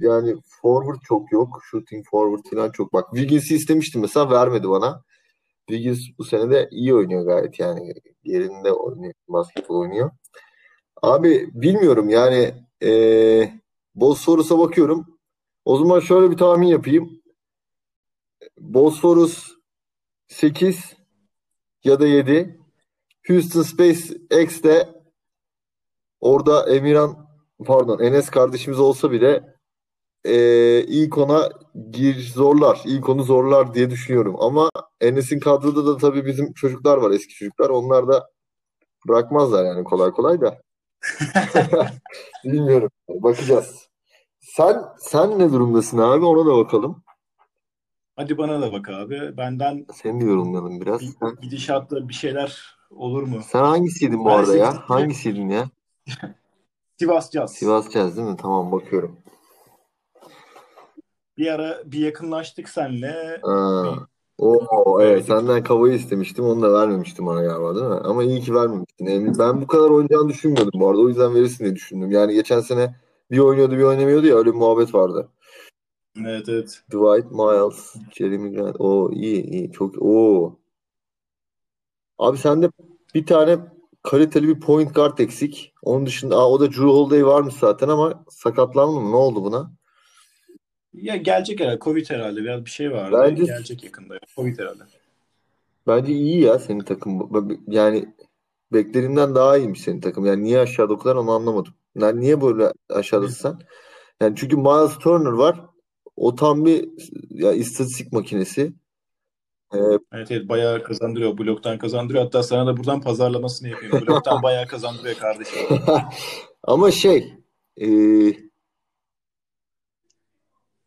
yani 0.00 0.36
forward 0.62 1.00
çok 1.08 1.32
yok. 1.32 1.48
Shooting 1.70 2.06
forward 2.10 2.44
falan 2.54 2.70
çok. 2.70 2.92
Bak 2.92 3.08
Wiggins'i 3.14 3.54
istemiştim 3.54 4.00
mesela 4.00 4.30
vermedi 4.30 4.68
bana. 4.68 5.02
Wiggins 5.68 6.00
bu 6.18 6.24
sene 6.24 6.50
de 6.50 6.68
iyi 6.70 6.94
oynuyor 6.94 7.26
gayet 7.26 7.58
yani 7.60 7.94
yerinde 8.24 8.72
oynuyor, 8.72 9.14
basketbol 9.28 9.80
oynuyor. 9.80 10.10
Abi 11.02 11.48
bilmiyorum 11.52 12.08
yani 12.08 12.54
ee, 12.82 13.50
Bosphorus'a 13.94 14.58
bakıyorum. 14.58 15.18
O 15.64 15.76
zaman 15.78 16.00
şöyle 16.00 16.30
bir 16.30 16.36
tahmin 16.36 16.66
yapayım. 16.66 17.22
Bosphorus 18.58 19.52
8 20.26 20.96
ya 21.84 22.00
da 22.00 22.06
7. 22.06 22.60
Houston 23.28 23.62
SpaceX 23.62 24.62
de 24.62 25.02
orada 26.20 26.74
Emirhan 26.74 27.28
pardon 27.66 27.98
Enes 27.98 28.30
kardeşimiz 28.30 28.80
olsa 28.80 29.10
bile 29.10 29.54
e, 30.24 30.34
ilk 30.84 31.18
ona 31.18 31.48
gir 31.90 32.32
zorlar. 32.34 32.82
İlk 32.84 33.08
onu 33.08 33.22
zorlar 33.22 33.74
diye 33.74 33.90
düşünüyorum. 33.90 34.36
Ama 34.38 34.70
Enes'in 35.00 35.40
kadroda 35.40 35.86
da 35.86 35.96
tabii 35.96 36.26
bizim 36.26 36.52
çocuklar 36.52 36.96
var 36.96 37.10
eski 37.10 37.34
çocuklar. 37.34 37.70
Onlar 37.70 38.08
da 38.08 38.30
bırakmazlar 39.08 39.64
yani 39.64 39.84
kolay 39.84 40.10
kolay 40.10 40.40
da. 40.40 40.60
Bilmiyorum. 42.44 42.90
Bakacağız. 43.08 43.83
Sen 44.56 44.82
sen 44.98 45.38
ne 45.38 45.52
durumdasın 45.52 45.98
abi? 45.98 46.24
Ona 46.24 46.46
da 46.46 46.56
bakalım. 46.56 47.02
Hadi 48.16 48.38
bana 48.38 48.62
da 48.62 48.72
bak 48.72 48.88
abi. 48.88 49.36
Benden 49.36 49.86
Seni 49.94 50.20
de 50.20 50.24
yorumlayalım 50.24 50.80
biraz. 50.80 51.00
bir 51.00 51.06
Sen, 51.06 51.36
gidişatta 51.42 52.08
bir 52.08 52.14
şeyler 52.14 52.76
olur 52.90 53.22
mu? 53.22 53.40
sen 53.48 53.62
hangisiydin 53.62 54.24
bu 54.24 54.28
Ben 54.28 54.38
arada 54.38 54.56
ya? 54.56 54.70
sekiz- 54.72 54.80
Hangisiydin 54.80 55.48
ya? 55.48 55.64
Sivas 56.98 57.30
Caz. 57.30 57.52
Sivas 57.54 57.90
Jazz 57.90 58.16
değil 58.16 58.28
mi? 58.28 58.36
Tamam 58.36 58.72
bakıyorum. 58.72 59.16
Bir 61.38 61.46
ara 61.46 61.82
bir 61.84 61.98
yakınlaştık 61.98 62.68
senle. 62.68 63.40
Aa, 63.42 63.94
o 64.38 65.00
Öyle 65.00 65.10
evet 65.12 65.24
senden 65.24 65.62
kavayı 65.62 65.94
istemiştim. 65.94 66.44
Onu 66.44 66.62
da 66.62 66.72
vermemiştim 66.72 67.26
bana 67.26 67.42
galiba 67.42 67.74
değil 67.74 67.86
mi? 67.86 67.94
Ama 68.04 68.22
iyi 68.24 68.40
ki 68.40 68.54
vermemiştin. 68.54 69.06
Emin. 69.06 69.38
Ben 69.38 69.60
bu 69.62 69.66
kadar 69.66 69.90
oynayacağını 69.90 70.28
düşünmüyordum 70.28 70.80
bu 70.80 70.88
arada. 70.88 71.00
O 71.00 71.08
yüzden 71.08 71.34
verirsin 71.34 71.64
diye 71.64 71.74
düşündüm. 71.76 72.10
Yani 72.10 72.34
geçen 72.34 72.60
sene 72.60 72.94
bir 73.34 73.38
oynuyordu 73.38 73.76
bir 73.78 73.82
oynamıyordu 73.82 74.26
ya 74.26 74.36
öyle 74.36 74.50
bir 74.52 74.58
muhabbet 74.58 74.94
vardı. 74.94 75.28
Evet 76.18 76.48
evet. 76.48 76.82
Dwight 76.90 77.30
Miles, 77.32 77.94
Jeremy 78.12 78.54
Grant. 78.54 78.76
O 78.78 79.10
iyi 79.12 79.42
iyi 79.42 79.72
çok 79.72 79.94
o. 80.00 80.58
Abi 82.18 82.38
sende 82.38 82.70
bir 83.14 83.26
tane 83.26 83.58
kaliteli 84.02 84.48
bir 84.48 84.60
point 84.60 84.94
guard 84.94 85.18
eksik. 85.18 85.72
Onun 85.82 86.06
dışında 86.06 86.36
aa, 86.36 86.50
o 86.50 86.60
da 86.60 86.66
Drew 86.70 86.84
Holiday 86.84 87.26
varmış 87.26 87.54
zaten 87.54 87.88
ama 87.88 88.24
sakatlandı 88.30 89.00
mı? 89.00 89.10
Ne 89.12 89.16
oldu 89.16 89.44
buna? 89.44 89.72
Ya 90.92 91.16
gelecek 91.16 91.60
herhalde. 91.60 91.78
Covid 91.78 92.10
herhalde. 92.10 92.40
Biraz 92.42 92.64
bir 92.64 92.70
şey 92.70 92.92
vardı. 92.92 93.16
Bence- 93.22 93.44
Gelecek 93.44 93.84
yakında. 93.84 94.18
Covid 94.36 94.58
herhalde. 94.58 94.82
Bence 95.86 96.12
iyi 96.12 96.40
ya 96.40 96.58
senin 96.58 96.80
takım. 96.80 97.30
Yani 97.66 98.14
beklediğimden 98.72 99.34
daha 99.34 99.56
iyiymiş 99.58 99.80
senin 99.80 100.00
takım. 100.00 100.26
Yani 100.26 100.44
niye 100.44 100.58
aşağıda 100.58 100.94
o 100.94 100.98
kadar 100.98 101.16
onu 101.16 101.30
anlamadım. 101.30 101.74
Yani 101.98 102.20
niye 102.20 102.40
böyle 102.40 102.72
aşağıdasın 102.90 103.34
sen? 103.34 103.58
Yani 104.20 104.36
çünkü 104.36 104.56
Miles 104.56 104.98
Turner 104.98 105.30
var. 105.30 105.60
O 106.16 106.34
tam 106.34 106.64
bir 106.64 106.88
ya 107.30 107.52
istatistik 107.52 108.12
makinesi. 108.12 108.72
Ee, 109.74 109.78
Evet 110.12 110.30
evet 110.30 110.48
bayağı 110.48 110.82
kazandırıyor. 110.82 111.38
Bloktan 111.38 111.78
kazandırıyor. 111.78 112.24
Hatta 112.24 112.42
sana 112.42 112.66
da 112.66 112.76
buradan 112.76 113.00
pazarlamasını 113.00 113.68
yapayım. 113.68 114.06
Bloktan 114.06 114.42
bayağı 114.42 114.66
kazandırıyor 114.66 115.16
kardeşim. 115.16 115.60
Ama 116.62 116.90
şey 116.90 117.34
e, 117.80 117.88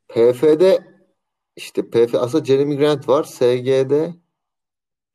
PF'de 0.08 0.80
işte 1.56 1.90
PF 1.90 2.16
aslında 2.16 2.46
Jeremy 2.46 2.78
Grant 2.78 3.10
var. 3.10 3.24
SG'de 3.24 4.14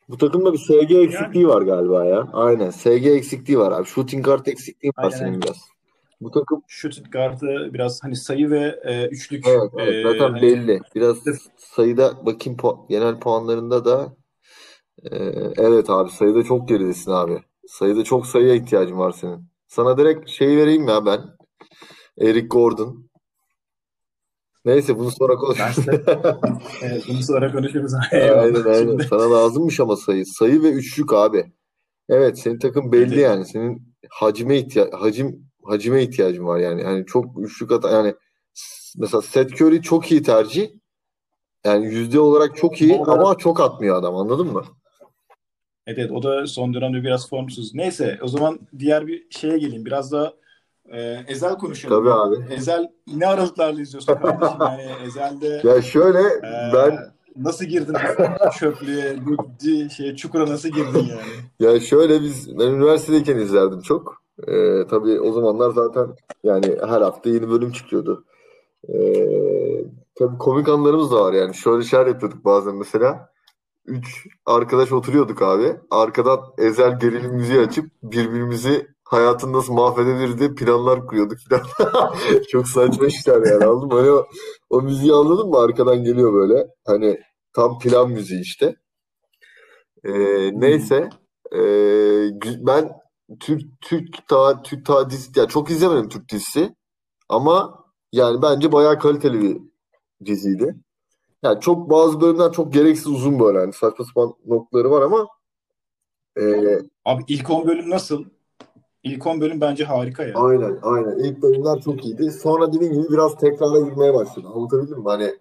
bu 0.09 0.19
takımda 0.19 0.53
bir 0.53 0.59
SG 0.59 0.91
eksikliği 0.91 1.49
var 1.49 1.63
galiba 1.63 2.05
ya. 2.05 2.29
Aynen. 2.33 2.71
SG 2.71 3.07
eksikliği 3.07 3.59
var 3.59 3.73
abi. 3.73 3.87
Shooting 3.87 4.25
guard 4.25 4.47
eksikliği 4.47 4.93
var 4.99 5.05
Aynen, 5.05 5.17
senin 5.17 5.43
biraz. 5.43 5.57
Bu 6.23 6.31
takım 6.31 6.63
Şut 6.69 7.11
kartı 7.11 7.47
biraz 7.75 8.05
hani 8.05 8.17
sayı 8.17 8.51
ve 8.51 8.81
e, 8.85 9.07
üçlük 9.07 9.47
evet, 9.49 9.71
evet, 9.79 9.95
e, 9.95 10.03
zaten 10.03 10.31
hani 10.31 10.43
belli. 10.43 10.81
Biraz 10.95 11.17
sayıda 11.57 12.27
bakayım 12.27 12.59
pu- 12.59 12.89
genel 12.89 13.21
puanlarında 13.21 13.85
da 13.85 14.17
e, 15.11 15.17
evet 15.57 15.91
abi 15.91 16.11
sayıda 16.11 16.43
çok 16.43 16.69
geridesin 16.69 17.11
abi. 17.11 17.43
Sayıda 17.67 18.05
çok 18.05 18.27
sayıya 18.27 18.55
ihtiyacın 18.55 18.99
var 18.99 19.11
senin. 19.13 19.47
Sana 19.67 19.99
direkt 19.99 20.31
şey 20.31 20.57
vereyim 20.57 20.89
ya 20.89 21.07
ben. 21.07 21.21
Eric 22.19 22.47
Gordon. 22.47 23.07
Neyse 24.65 24.99
bunu 24.99 25.11
sonra 25.11 25.35
konuşuruz. 25.35 25.87
Evet, 26.83 27.05
bunu 27.09 27.23
sonra 27.23 27.53
konuşuruz. 27.53 27.93
Aynen 28.13 28.65
aynen. 28.65 28.99
Sana 28.99 29.31
lazımmış 29.31 29.81
ama 29.81 29.97
sayı. 29.97 30.27
Sayı 30.27 30.63
ve 30.63 30.71
üçlük 30.71 31.13
abi. 31.13 31.53
Evet 32.09 32.39
senin 32.39 32.59
takım 32.59 32.93
belli 32.93 33.15
Evet. 33.15 33.23
yani. 33.23 33.45
Senin 33.45 33.95
hacime 34.11 34.59
ihtiya 34.59 34.89
hacim 34.93 35.52
hacime 35.65 36.03
ihtiyacın 36.03 36.47
var 36.47 36.59
yani. 36.59 36.83
Yani 36.83 37.07
çok 37.07 37.39
üçlük 37.41 37.73
at 37.73 37.85
yani 37.85 38.15
mesela 38.97 39.23
Seth 39.23 39.63
Curry 39.63 39.83
çok 39.83 40.13
iyi 40.13 40.23
tercih. 40.23 40.71
Yani 41.65 41.87
yüzde 41.87 42.21
olarak 42.21 42.57
çok 42.57 42.81
iyi 42.81 42.99
Ama- 42.99 43.37
çok 43.39 43.61
atmıyor 43.61 43.97
adam 43.97 44.17
anladın 44.17 44.47
mı? 44.47 44.65
Evet, 45.87 45.99
evet, 45.99 46.11
o 46.11 46.23
da 46.23 46.47
son 46.47 46.75
dönemde 46.75 47.03
biraz 47.03 47.29
formsuz. 47.29 47.75
Neyse 47.75 48.19
o 48.23 48.29
zaman 48.29 48.59
diğer 48.79 49.07
bir 49.07 49.27
şeye 49.31 49.59
geleyim. 49.59 49.85
Biraz 49.85 50.13
da 50.13 50.35
e, 50.93 51.25
Ezel 51.29 51.55
konuşalım. 51.55 52.05
Tabii 52.05 52.13
abi. 52.13 52.55
Ezel 52.55 52.89
ne 53.07 53.27
aralıklarla 53.27 53.81
izliyorsun 53.81 54.15
kardeşim? 54.15 54.57
Yani 54.61 54.91
Ezel'de 55.07 55.69
Ya 55.69 55.83
şöyle 55.83 56.19
e, 56.19 56.73
ben 56.75 56.99
nasıl 57.37 57.65
girdin 57.65 57.97
çöplüğe, 58.59 59.17
bu 59.27 59.37
şeye, 59.97 60.17
çukura 60.17 60.47
nasıl 60.47 60.69
girdin 60.69 61.07
yani? 61.11 61.33
Ya 61.61 61.81
şöyle 61.81 62.23
biz 62.23 62.59
ben 62.59 62.67
üniversitedeyken 62.67 63.37
izlerdim 63.37 63.81
çok. 63.81 64.22
Ee, 64.49 64.87
tabii 64.91 65.21
o 65.21 65.33
zamanlar 65.33 65.71
zaten 65.71 66.07
yani 66.45 66.77
her 66.89 67.01
hafta 67.01 67.31
yeni 67.31 67.51
bölüm 67.51 67.73
çıkıyordu. 67.73 68.25
Ee, 68.89 69.85
tabii 70.15 70.39
komik 70.39 70.69
anlarımız 70.69 71.11
da 71.13 71.25
var 71.25 71.33
yani. 71.33 71.55
Şöyle 71.55 71.85
şeyler 71.85 72.07
yapıyorduk 72.07 72.45
bazen 72.45 72.75
mesela. 72.75 73.33
Üç 73.87 74.27
arkadaş 74.47 74.93
oturuyorduk 74.93 75.43
abi. 75.43 75.77
Arkadan 75.91 76.41
ezel 76.59 76.99
gerilim 77.01 77.33
müziği 77.35 77.61
açıp 77.61 77.91
birbirimizi 78.03 78.87
hayatını 79.05 79.53
nasıl 79.53 79.73
mahvedebiliriz 79.73 80.39
diye 80.39 80.55
planlar 80.55 81.07
kuruyorduk 81.07 81.39
falan. 81.49 82.15
Çok 82.49 82.69
saçma 82.69 83.07
işler 83.07 83.47
yani 83.47 83.65
anladın? 83.65 83.97
Hani 83.97 84.11
o, 84.11 84.27
o 84.71 84.83
müziği 84.83 85.13
anladın 85.13 85.49
mı? 85.49 85.59
Arkadan 85.59 86.05
geliyor 86.05 86.33
böyle. 86.35 86.67
Hani 86.87 87.21
tam 87.53 87.79
plan 87.79 88.11
müziği 88.11 88.41
işte. 88.41 88.77
Ee, 90.05 90.51
neyse. 90.61 91.09
Ee, 91.55 92.31
ben 92.67 93.02
Türk 93.41 93.81
Türk 93.81 94.29
ta 94.29 94.63
Türk 94.63 94.87
ta 94.87 95.11
dizi 95.11 95.41
ya 95.41 95.47
çok 95.47 95.71
izlemedim 95.71 96.09
Türk 96.09 96.29
dizisi 96.29 96.75
ama 97.29 97.85
yani 98.13 98.43
bence 98.43 98.73
bayağı 98.73 98.99
kaliteli 98.99 99.41
bir 99.41 99.61
diziydi. 100.25 100.77
Yani 101.43 101.61
çok 101.61 101.91
bazı 101.91 102.21
bölümler 102.21 102.53
çok 102.53 102.73
gereksiz 102.73 103.07
uzun 103.07 103.41
böyle 103.41 103.59
hani 103.59 103.73
saçma 103.73 104.05
sapan 104.05 104.35
noktaları 104.47 104.91
var 104.91 105.03
ama 105.03 105.29
ee, 106.39 106.79
Abi 107.05 107.23
ilk 107.29 107.51
10 107.51 107.67
bölüm 107.67 107.91
nasıl? 107.91 108.25
İlk 109.03 109.27
10 109.27 109.41
bölüm 109.41 109.61
bence 109.61 109.85
harika 109.85 110.25
ya. 110.25 110.35
aynen 110.35 110.79
aynen 110.83 111.19
ilk 111.19 111.43
bölümler 111.43 111.81
çok 111.81 112.05
iyiydi. 112.05 112.31
Sonra 112.31 112.73
dediğim 112.73 112.93
gibi 112.95 113.13
biraz 113.13 113.37
tekrara 113.37 113.81
girmeye 113.81 114.15
başladı. 114.15 114.49
Anlatabildim 114.55 114.99
mi? 114.99 115.05
Hani 115.05 115.35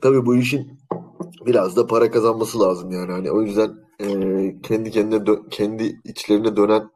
tabii 0.00 0.26
bu 0.26 0.36
işin 0.36 0.78
biraz 1.46 1.76
da 1.76 1.86
para 1.86 2.10
kazanması 2.10 2.60
lazım 2.60 2.90
yani. 2.90 3.12
Hani 3.12 3.30
o 3.30 3.42
yüzden 3.42 3.87
ee, 4.00 4.56
kendi 4.62 4.90
kendine 4.90 5.48
kendi 5.50 6.00
içlerine 6.04 6.56
dönen 6.56 6.90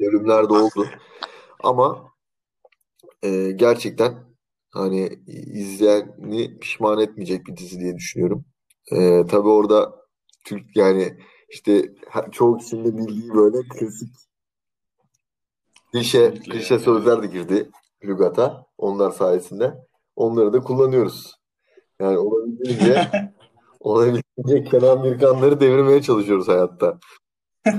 bölümler 0.00 0.48
de 0.48 0.52
oldu. 0.52 0.86
Ama 1.62 2.12
e, 3.22 3.50
gerçekten 3.50 4.14
hani 4.70 5.18
izleyeni 5.52 6.58
pişman 6.58 7.00
etmeyecek 7.00 7.46
bir 7.46 7.56
dizi 7.56 7.80
diye 7.80 7.96
düşünüyorum. 7.96 8.44
E, 8.92 9.26
tabii 9.26 9.48
orada 9.48 10.02
Türk 10.44 10.76
yani 10.76 11.18
işte 11.48 11.94
çoğu 12.32 12.58
kişinin 12.58 12.84
de 12.84 12.96
bildiği 12.96 13.34
böyle 13.34 13.68
klasik 13.68 14.08
klişe, 15.92 16.34
klişe 16.34 16.74
yani. 16.74 16.84
sözler 16.84 17.22
de 17.22 17.26
girdi 17.26 17.70
lügata 18.04 18.66
onlar 18.78 19.10
sayesinde. 19.10 19.74
Onları 20.16 20.52
da 20.52 20.60
kullanıyoruz. 20.60 21.34
Yani 22.00 22.18
olabildiğince 22.18 23.10
olabildiğince 23.82 24.70
Kenan 24.70 25.04
Birkanları 25.04 25.60
devirmeye 25.60 26.02
çalışıyoruz 26.02 26.48
hayatta. 26.48 26.98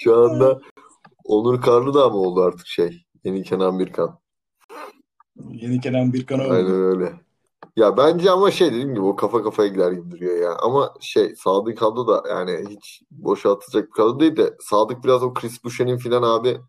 Şu 0.00 0.16
anda 0.16 0.60
Onur 1.24 1.60
Karlıdağ 1.60 2.08
mı 2.08 2.16
oldu 2.16 2.42
artık 2.42 2.66
şey? 2.66 3.04
Yeni 3.24 3.42
Kenan 3.42 3.78
Birkan. 3.78 4.18
Yeni 5.50 5.80
Kenan 5.80 6.12
Birkan 6.12 6.40
oldu. 6.40 6.52
Aynen 6.52 6.82
öyle. 6.82 7.12
Ya 7.76 7.96
bence 7.96 8.30
ama 8.30 8.50
şey 8.50 8.70
dediğim 8.70 8.88
gibi 8.88 9.00
o 9.00 9.16
kafa 9.16 9.42
kafaya 9.42 9.68
gider 9.68 9.92
gibi 9.92 10.10
duruyor 10.10 10.38
ya. 10.38 10.56
Ama 10.56 10.94
şey 11.00 11.36
Sadık 11.36 11.78
kadro 11.78 12.08
da 12.08 12.28
yani 12.28 12.64
hiç 12.70 13.02
boşa 13.10 13.52
atacak 13.52 13.86
bir 13.88 13.92
kadro 13.92 14.20
değil 14.20 14.36
de 14.36 14.56
Sadık 14.60 15.04
biraz 15.04 15.22
o 15.22 15.34
Chris 15.34 15.64
Boucher'in 15.64 15.96
filan 15.96 16.22
abi 16.22 16.60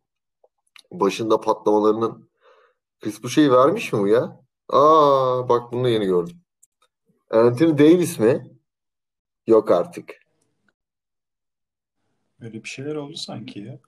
başında 0.91 1.39
patlamalarının 1.41 2.29
Chris 3.01 3.23
Boucher'i 3.23 3.51
vermiş 3.51 3.93
mi 3.93 3.99
bu 3.99 4.07
ya? 4.07 4.46
Aa 4.69 5.49
bak 5.49 5.71
bunu 5.71 5.83
da 5.83 5.89
yeni 5.89 6.05
gördüm. 6.05 6.37
Anthony 7.31 7.77
Davis 7.77 8.19
mi? 8.19 8.51
Yok 9.47 9.71
artık. 9.71 10.13
Öyle 12.41 12.63
bir 12.63 12.69
şeyler 12.69 12.95
oldu 12.95 13.15
sanki 13.15 13.59
ya. 13.59 13.79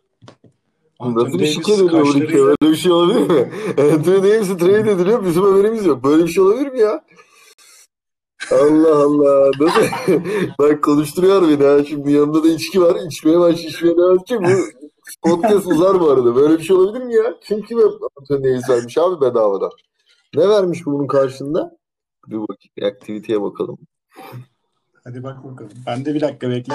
Nasıl 1.02 1.20
Anthony 1.20 1.42
bir 1.42 1.46
şike 1.46 1.63
Davis 1.63 1.80
dönüyor 1.80 2.06
bu 2.06 2.12
kaşlarıyla 2.12 2.46
Böyle 2.46 2.72
bir 2.72 2.76
şey 2.76 2.92
olabilir 2.92 3.30
mi? 3.30 3.52
Anthony 3.94 4.24
Davis'e 4.24 4.58
trade 4.58 4.92
ediliyor. 4.92 5.26
Bizim 5.26 5.44
haberimiz 5.44 5.86
yok. 5.86 6.04
Böyle 6.04 6.24
bir 6.24 6.30
şey 6.30 6.44
olabilir 6.44 6.72
mi 6.72 6.80
ya? 6.80 7.06
Allah 8.52 8.96
Allah. 9.04 9.52
Nasıl? 9.60 9.82
Bak 10.60 10.84
konuşturuyor 10.84 11.42
beni 11.42 11.63
ha. 11.63 11.84
Şimdi 11.84 12.12
yanında 12.12 12.44
da 12.44 12.48
içki 12.48 12.82
var. 12.82 12.98
İçmeye 13.08 13.39
baş, 13.39 13.65
içmeye 13.65 13.98
devam 13.98 14.15
edecek. 14.15 14.39
Bu 14.42 15.30
podcast 15.30 15.68
uzar 15.68 16.00
bu 16.00 16.10
arada. 16.10 16.36
Böyle 16.36 16.58
bir 16.60 16.63
şey 16.63 16.76
olabilir 16.76 17.04
mi 17.04 17.15
ya? 17.15 17.39
Kim 17.44 17.62
kime 17.62 17.82
Anthony 18.20 18.44
Davis 18.44 18.70
vermiş 18.70 18.98
abi 18.98 19.22
bedavadan? 19.22 19.72
Ne 20.36 20.50
vermiş 20.50 20.86
bu 20.86 20.92
bunun 20.92 21.08
karşında? 21.08 21.78
Dur 22.30 22.42
bakayım. 22.42 22.94
Aktiviteye 22.94 23.42
bakalım. 23.42 23.78
hadi 25.04 25.24
bak 25.24 25.44
bakalım. 25.44 25.72
Ben 25.86 26.06
de 26.06 26.13
bir 26.13 26.22
dakika 26.22 26.50
bekle. 26.50 26.74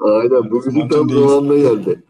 Aynen. 0.00 0.50
Bu 0.50 0.64
bizim 0.66 0.88
tam 0.88 1.10
zamanına 1.10 1.54
geldi. 1.54 2.02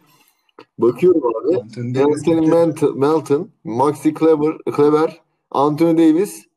Bakıyorum 0.78 1.22
abi. 1.24 1.56
Anthony. 2.02 2.46
Melton, 2.46 2.98
Melton, 2.98 3.50
Maxi 3.64 4.14
Kleber, 4.14 4.58
Kleber, 4.76 5.20
Anthony 5.50 5.98
Davis. 5.98 6.51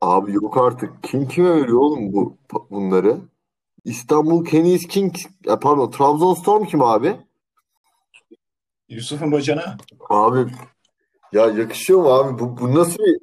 Abi 0.00 0.32
yok 0.32 0.56
artık. 0.56 1.02
Kim 1.02 1.28
kime 1.28 1.50
veriyor 1.56 1.78
oğlum 1.78 2.12
bu 2.12 2.36
bunları? 2.70 3.20
İstanbul 3.84 4.44
Kenies 4.44 4.86
Kings, 4.86 5.26
e, 5.46 5.58
pardon 5.60 5.90
Trabzonspor 5.90 6.66
kim 6.66 6.82
abi? 6.82 7.16
Yusuf'un 8.88 9.32
bacana. 9.32 9.76
Abi 10.10 10.50
ya 11.32 11.46
yakışıyor 11.46 12.00
mu 12.00 12.08
abi? 12.08 12.38
Bu, 12.38 12.56
bu 12.60 12.74
nasıl 12.74 12.98
bir 12.98 13.18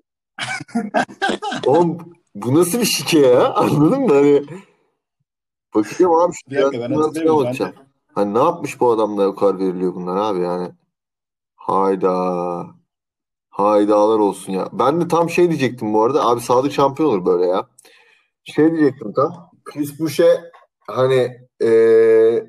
oğlum 1.67 2.13
bu 2.35 2.55
nasıl 2.55 2.79
bir 2.79 2.85
şike 2.85 3.19
ya? 3.19 3.53
Anladın 3.55 4.01
mı? 4.01 4.13
Hani 4.13 4.45
bakacağım 5.75 6.13
abi 6.13 6.33
şu 6.33 6.51
Bir 6.51 6.61
dakika 6.61 6.89
ben 6.89 6.95
hatırlamıyorum. 6.95 7.59
De 7.59 7.73
Hani 8.15 8.33
ne 8.33 8.39
yapmış 8.39 8.79
bu 8.79 8.91
adamla 8.91 9.35
kadar 9.35 9.59
veriliyor 9.59 9.95
bunlar 9.95 10.17
abi 10.17 10.39
yani. 10.39 10.71
Hayda. 11.55 12.76
Haydalar 13.58 14.20
olsun 14.20 14.54
ya. 14.54 14.70
Ben 14.74 15.02
de 15.02 15.08
tam 15.08 15.30
şey 15.30 15.50
diyecektim 15.50 15.93
bu 15.93 16.04
arada. 16.04 16.26
Abi 16.26 16.41
Sadık 16.41 16.72
şampiyon 16.74 17.10
olur 17.10 17.26
böyle 17.26 17.46
ya. 17.46 17.67
Şey 18.43 18.72
diyecektim 18.72 19.13
tam. 19.13 19.52
Chris 19.65 20.00
Boucher 20.00 20.52
hani 20.88 21.38
eee, 21.62 22.48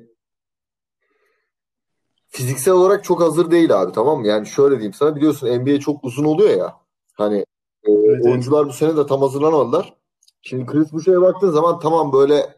fiziksel 2.27 2.73
olarak 2.73 3.03
çok 3.03 3.21
hazır 3.21 3.51
değil 3.51 3.81
abi 3.81 3.91
tamam 3.91 4.19
mı? 4.19 4.27
Yani 4.27 4.47
şöyle 4.47 4.75
diyeyim 4.75 4.93
sana 4.93 5.15
biliyorsun 5.15 5.47
NBA 5.47 5.79
çok 5.79 6.03
uzun 6.03 6.23
oluyor 6.25 6.57
ya. 6.57 6.75
Hani 7.13 7.35
eee, 7.37 7.45
evet 7.93 8.05
evet. 8.09 8.25
oyuncular 8.25 8.67
bu 8.67 8.73
sene 8.73 8.97
de 8.97 9.05
tam 9.05 9.21
hazırlanamadılar. 9.21 9.93
Şimdi 10.41 10.65
Chris 10.65 10.93
Boucher'e 10.93 11.21
baktığın 11.21 11.51
zaman 11.51 11.79
tamam 11.79 12.13
böyle 12.13 12.55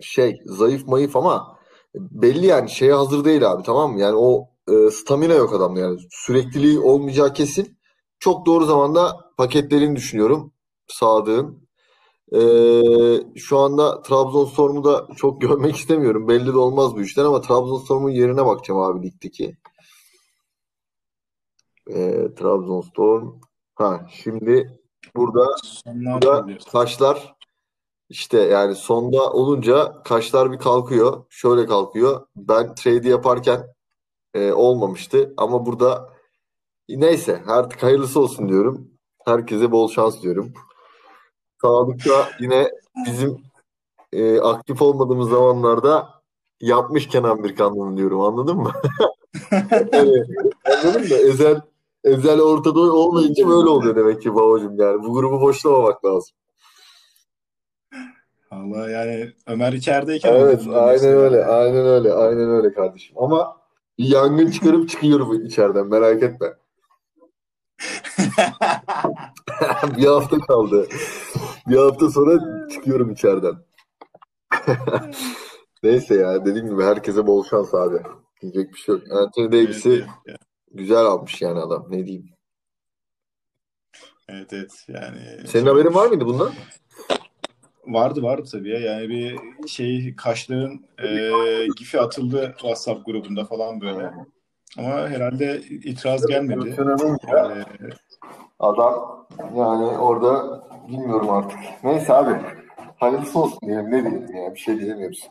şey 0.00 0.42
zayıf 0.44 0.86
mayıf 0.86 1.16
ama 1.16 1.58
belli 1.94 2.46
yani 2.46 2.70
şeye 2.70 2.94
hazır 2.94 3.24
değil 3.24 3.50
abi 3.50 3.62
tamam 3.62 3.92
mı? 3.92 4.00
Yani 4.00 4.16
o 4.16 4.48
e, 4.72 4.90
stamina 4.90 5.34
yok 5.34 5.54
adamda 5.54 5.80
yani 5.80 6.00
sürekliliği 6.10 6.78
olmayacağı 6.80 7.32
kesin. 7.32 7.78
Çok 8.18 8.46
doğru 8.46 8.64
zamanda 8.64 9.16
paketlediğini 9.36 9.96
düşünüyorum 9.96 10.52
Sadık'ın. 10.88 11.68
E, 12.32 12.40
şu 13.36 13.58
anda 13.58 14.02
Trabzonspor'u 14.02 14.84
da 14.84 15.08
çok 15.16 15.40
görmek 15.40 15.76
istemiyorum. 15.76 16.28
Belli 16.28 16.46
de 16.46 16.58
olmaz 16.58 16.96
bu 16.96 17.02
işler 17.02 17.24
ama 17.24 17.40
Trabzonspor'un 17.40 18.10
yerine 18.10 18.46
bakacağım 18.46 18.80
abi 18.80 19.06
ligdeki. 19.06 19.56
E, 21.90 22.28
Trabzonspor. 22.38 23.34
Ha 23.74 24.06
şimdi 24.10 24.80
burada 25.16 25.46
burada 25.86 26.46
taşlar 26.72 27.36
işte 28.08 28.38
yani 28.38 28.74
sonda 28.74 29.32
olunca 29.32 30.02
kaşlar 30.04 30.52
bir 30.52 30.58
kalkıyor. 30.58 31.24
Şöyle 31.30 31.66
kalkıyor. 31.66 32.26
Ben 32.36 32.74
trade 32.74 33.08
yaparken 33.08 33.66
e, 34.34 34.52
olmamıştı. 34.52 35.34
Ama 35.36 35.66
burada 35.66 36.10
neyse 36.88 37.42
artık 37.46 37.82
hayırlısı 37.82 38.20
olsun 38.20 38.48
diyorum. 38.48 38.90
Herkese 39.24 39.72
bol 39.72 39.88
şans 39.88 40.22
diyorum. 40.22 40.52
Sadık'ta 41.62 42.28
yine 42.40 42.70
bizim 43.06 43.42
e, 44.12 44.40
aktif 44.40 44.82
olmadığımız 44.82 45.30
zamanlarda 45.30 46.08
yapmış 46.60 47.08
Kenan 47.08 47.44
Birkanlı'nın 47.44 47.96
diyorum. 47.96 48.20
Anladın 48.20 48.56
mı? 48.56 48.72
Yani, 49.92 50.24
anladın 50.64 51.00
mı? 51.00 51.14
Ezel, 51.14 51.60
Ezel 52.04 52.40
ortada 52.40 52.80
olmayınca 52.80 53.48
böyle 53.48 53.68
oluyor 53.68 53.96
demek 53.96 54.22
ki 54.22 54.34
babacığım 54.34 54.80
yani. 54.80 55.02
Bu 55.02 55.12
grubu 55.12 55.40
boşlamamak 55.40 56.04
lazım. 56.04 56.36
Allah 58.50 58.90
yani 58.90 59.32
Ömer 59.46 59.72
içerideyken 59.72 60.34
Evet, 60.34 60.62
aynen 60.74 61.04
öyle, 61.16 61.36
yani. 61.36 61.50
aynen 61.52 61.86
öyle, 61.86 62.12
aynen 62.12 62.50
öyle 62.50 62.72
kardeşim. 62.72 63.16
Ama 63.18 63.59
yangın 64.08 64.50
çıkarıp 64.50 64.88
çıkıyorum 64.88 65.46
içeriden, 65.46 65.86
merak 65.86 66.22
etme. 66.22 66.46
Bir 69.96 70.06
hafta 70.06 70.38
kaldı. 70.38 70.88
Bir 71.66 71.76
hafta 71.76 72.10
sonra 72.10 72.68
çıkıyorum 72.68 73.12
içeriden. 73.12 73.54
Neyse 75.82 76.14
ya, 76.14 76.44
dediğim 76.44 76.68
gibi 76.68 76.82
herkese 76.82 77.26
bol 77.26 77.44
şans 77.44 77.74
abi. 77.74 78.02
Diyecek 78.42 78.72
bir 78.72 78.78
şey 78.78 78.94
yok. 78.94 79.02
Anthony 79.12 79.52
Davis'i 79.52 80.06
evet. 80.26 80.40
güzel 80.72 81.04
almış 81.04 81.42
yani 81.42 81.58
adam. 81.58 81.86
Ne 81.90 82.06
diyeyim? 82.06 82.30
Evet 84.28 84.52
evet 84.52 84.84
yani 84.88 85.46
Senin 85.46 85.66
haberin 85.66 85.94
var 85.94 86.06
mıydı 86.06 86.26
bundan? 86.26 86.52
Vardı 87.90 88.22
vardı 88.22 88.48
tabii 88.52 88.68
ya. 88.68 88.78
Yani 88.78 89.08
bir 89.08 89.38
şey 89.68 90.16
kaşların 90.16 90.80
e, 91.02 91.30
gifi 91.76 92.00
atıldı 92.00 92.54
WhatsApp 92.58 93.06
grubunda 93.06 93.44
falan 93.44 93.80
böyle. 93.80 94.10
Ama 94.78 95.08
herhalde 95.08 95.60
itiraz 95.60 96.26
gelmedi. 96.26 96.76
Yani 97.28 97.64
adam 98.58 99.26
yani 99.56 99.84
orada 99.98 100.62
bilmiyorum 100.88 101.30
artık. 101.30 101.58
Neyse 101.84 102.12
abi. 102.12 102.36
Hayırlısı 102.96 103.38
olsun 103.38 103.58
diyelim. 103.62 103.90
Ne 103.90 104.02
diyelim 104.02 104.36
ya? 104.36 104.54
Bir 104.54 104.60
şey 104.60 104.80
diyemiyoruz. 104.80 105.30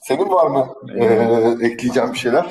Senin 0.00 0.28
var 0.28 0.46
mı 0.46 0.74
e, 0.94 0.98
eee 0.98 1.56
ekleyeceğim 1.60 2.12
bir 2.12 2.18
şeyler? 2.18 2.46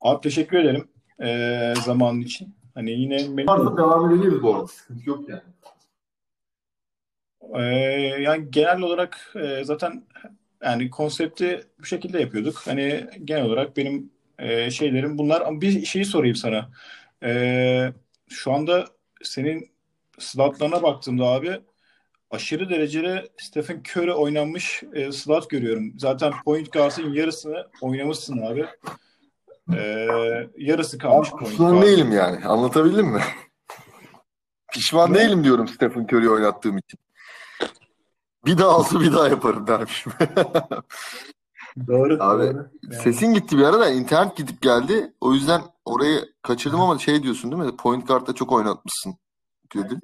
abi 0.00 0.20
teşekkür 0.20 0.58
ederim 0.58 0.88
e, 1.22 1.74
zamanın 1.84 2.20
için. 2.20 2.54
Hani 2.74 2.90
yine 2.90 3.46
Varsa 3.46 3.76
devam 3.76 4.10
edebiliriz 4.10 4.42
bu 4.42 4.54
arada. 4.54 4.66
Sıkıntı 4.66 5.10
yok 5.10 5.28
yani. 5.28 5.42
E, 7.54 7.62
yani 8.20 8.50
genel 8.50 8.80
olarak 8.80 9.32
e, 9.36 9.64
zaten 9.64 10.04
yani 10.64 10.90
konsepti 10.90 11.64
bu 11.80 11.84
şekilde 11.84 12.20
yapıyorduk. 12.20 12.62
Hani 12.66 13.06
genel 13.24 13.44
olarak 13.44 13.76
benim 13.76 14.10
e, 14.38 14.70
şeylerim 14.70 15.18
bunlar. 15.18 15.40
Ama 15.40 15.60
bir 15.60 15.84
şeyi 15.86 16.04
sorayım 16.04 16.36
sana. 16.36 16.70
E, 17.24 17.92
şu 18.28 18.52
anda 18.52 18.84
senin 19.22 19.70
slotlarına 20.18 20.82
baktığımda 20.82 21.24
abi 21.24 21.60
aşırı 22.30 22.70
derecede 22.70 23.28
Stephen 23.36 23.82
Curry 23.90 24.12
oynanmış 24.12 24.82
e, 24.94 25.12
slot 25.12 25.50
görüyorum. 25.50 25.92
Zaten 25.98 26.32
point 26.44 26.72
guard'ın 26.72 27.12
yarısını 27.12 27.66
oynamışsın 27.80 28.38
abi. 28.42 28.66
E, 29.76 29.80
yarısı 30.58 30.98
kalmış 30.98 31.28
Ben 31.32 31.38
point 31.38 31.58
guard'ın. 31.58 31.82
değilim 31.82 32.12
yani. 32.12 32.44
Anlatabildim 32.44 33.06
mi? 33.06 33.20
Pişman 34.72 35.12
Ne? 35.12 35.18
değilim 35.18 35.44
diyorum 35.44 35.68
Stephen 35.68 36.04
Curry'i 36.04 36.28
oynattığım 36.30 36.78
için. 36.78 36.98
Bir 38.46 38.58
daha 38.58 38.78
olsa 38.78 39.00
bir 39.00 39.12
daha 39.12 39.28
yaparım 39.28 39.66
dermişim. 39.66 40.12
Doğru, 41.86 42.16
Abi 42.20 42.42
doğru. 42.42 42.70
Yani 42.82 43.02
sesin 43.02 43.34
gitti 43.34 43.58
bir 43.58 43.62
arada. 43.62 43.90
internet 43.90 44.36
gidip 44.36 44.62
geldi. 44.62 45.12
O 45.20 45.34
yüzden 45.34 45.62
orayı 45.84 46.24
kaçırdım 46.42 46.80
ama 46.80 46.98
şey 46.98 47.22
diyorsun 47.22 47.52
değil 47.52 47.62
mi? 47.62 47.76
Point 47.76 48.08
guard'da 48.08 48.32
çok 48.32 48.52
oynatmışsın 48.52 49.14
dedi. 49.74 50.00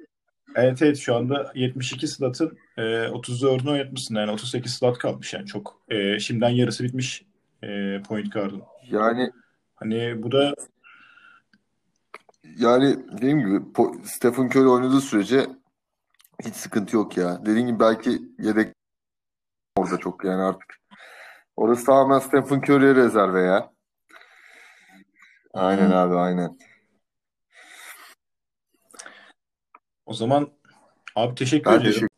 evet 0.55 0.81
evet 0.81 0.97
şu 0.97 1.15
anda 1.15 1.51
72 1.55 2.07
slot'ın 2.07 2.57
e, 2.77 2.81
34'ünü 2.81 3.71
oynatmışsın. 3.71 4.15
Yani 4.15 4.31
38 4.31 4.73
slot 4.73 4.97
kalmış 4.97 5.33
yani 5.33 5.45
çok. 5.45 5.81
E, 5.89 6.19
şimdiden 6.19 6.49
yarısı 6.49 6.83
bitmiş 6.83 7.25
e, 7.63 8.01
point 8.07 8.33
guard'ın. 8.33 8.61
Yani 8.91 9.31
Hani 9.81 10.23
bu 10.23 10.31
da 10.31 10.55
yani 12.57 12.97
dediğim 13.11 13.39
gibi 13.39 13.61
Stephen 14.03 14.45
Curry 14.45 14.67
oynadığı 14.67 15.01
sürece 15.01 15.47
hiç 16.45 16.55
sıkıntı 16.55 16.95
yok 16.95 17.17
ya. 17.17 17.45
Dediğim 17.45 17.67
gibi 17.67 17.79
belki 17.79 18.21
yedek 18.39 18.75
orada 19.77 19.97
çok 19.97 20.25
yani 20.25 20.41
artık. 20.41 20.75
Orası 21.55 21.85
tamamen 21.85 22.19
Stephen 22.19 22.59
Curry'e 22.61 22.95
rezerve 22.95 23.41
ya. 23.41 23.71
Aynen 25.53 25.87
hmm, 25.87 25.93
abi 25.93 26.15
aynen. 26.15 26.57
o 30.05 30.13
zaman 30.13 30.51
abi 31.15 31.35
teşekkür 31.35 31.71
Ben 31.71 31.79
ederim. 31.81 31.83
teşekkür 31.83 32.10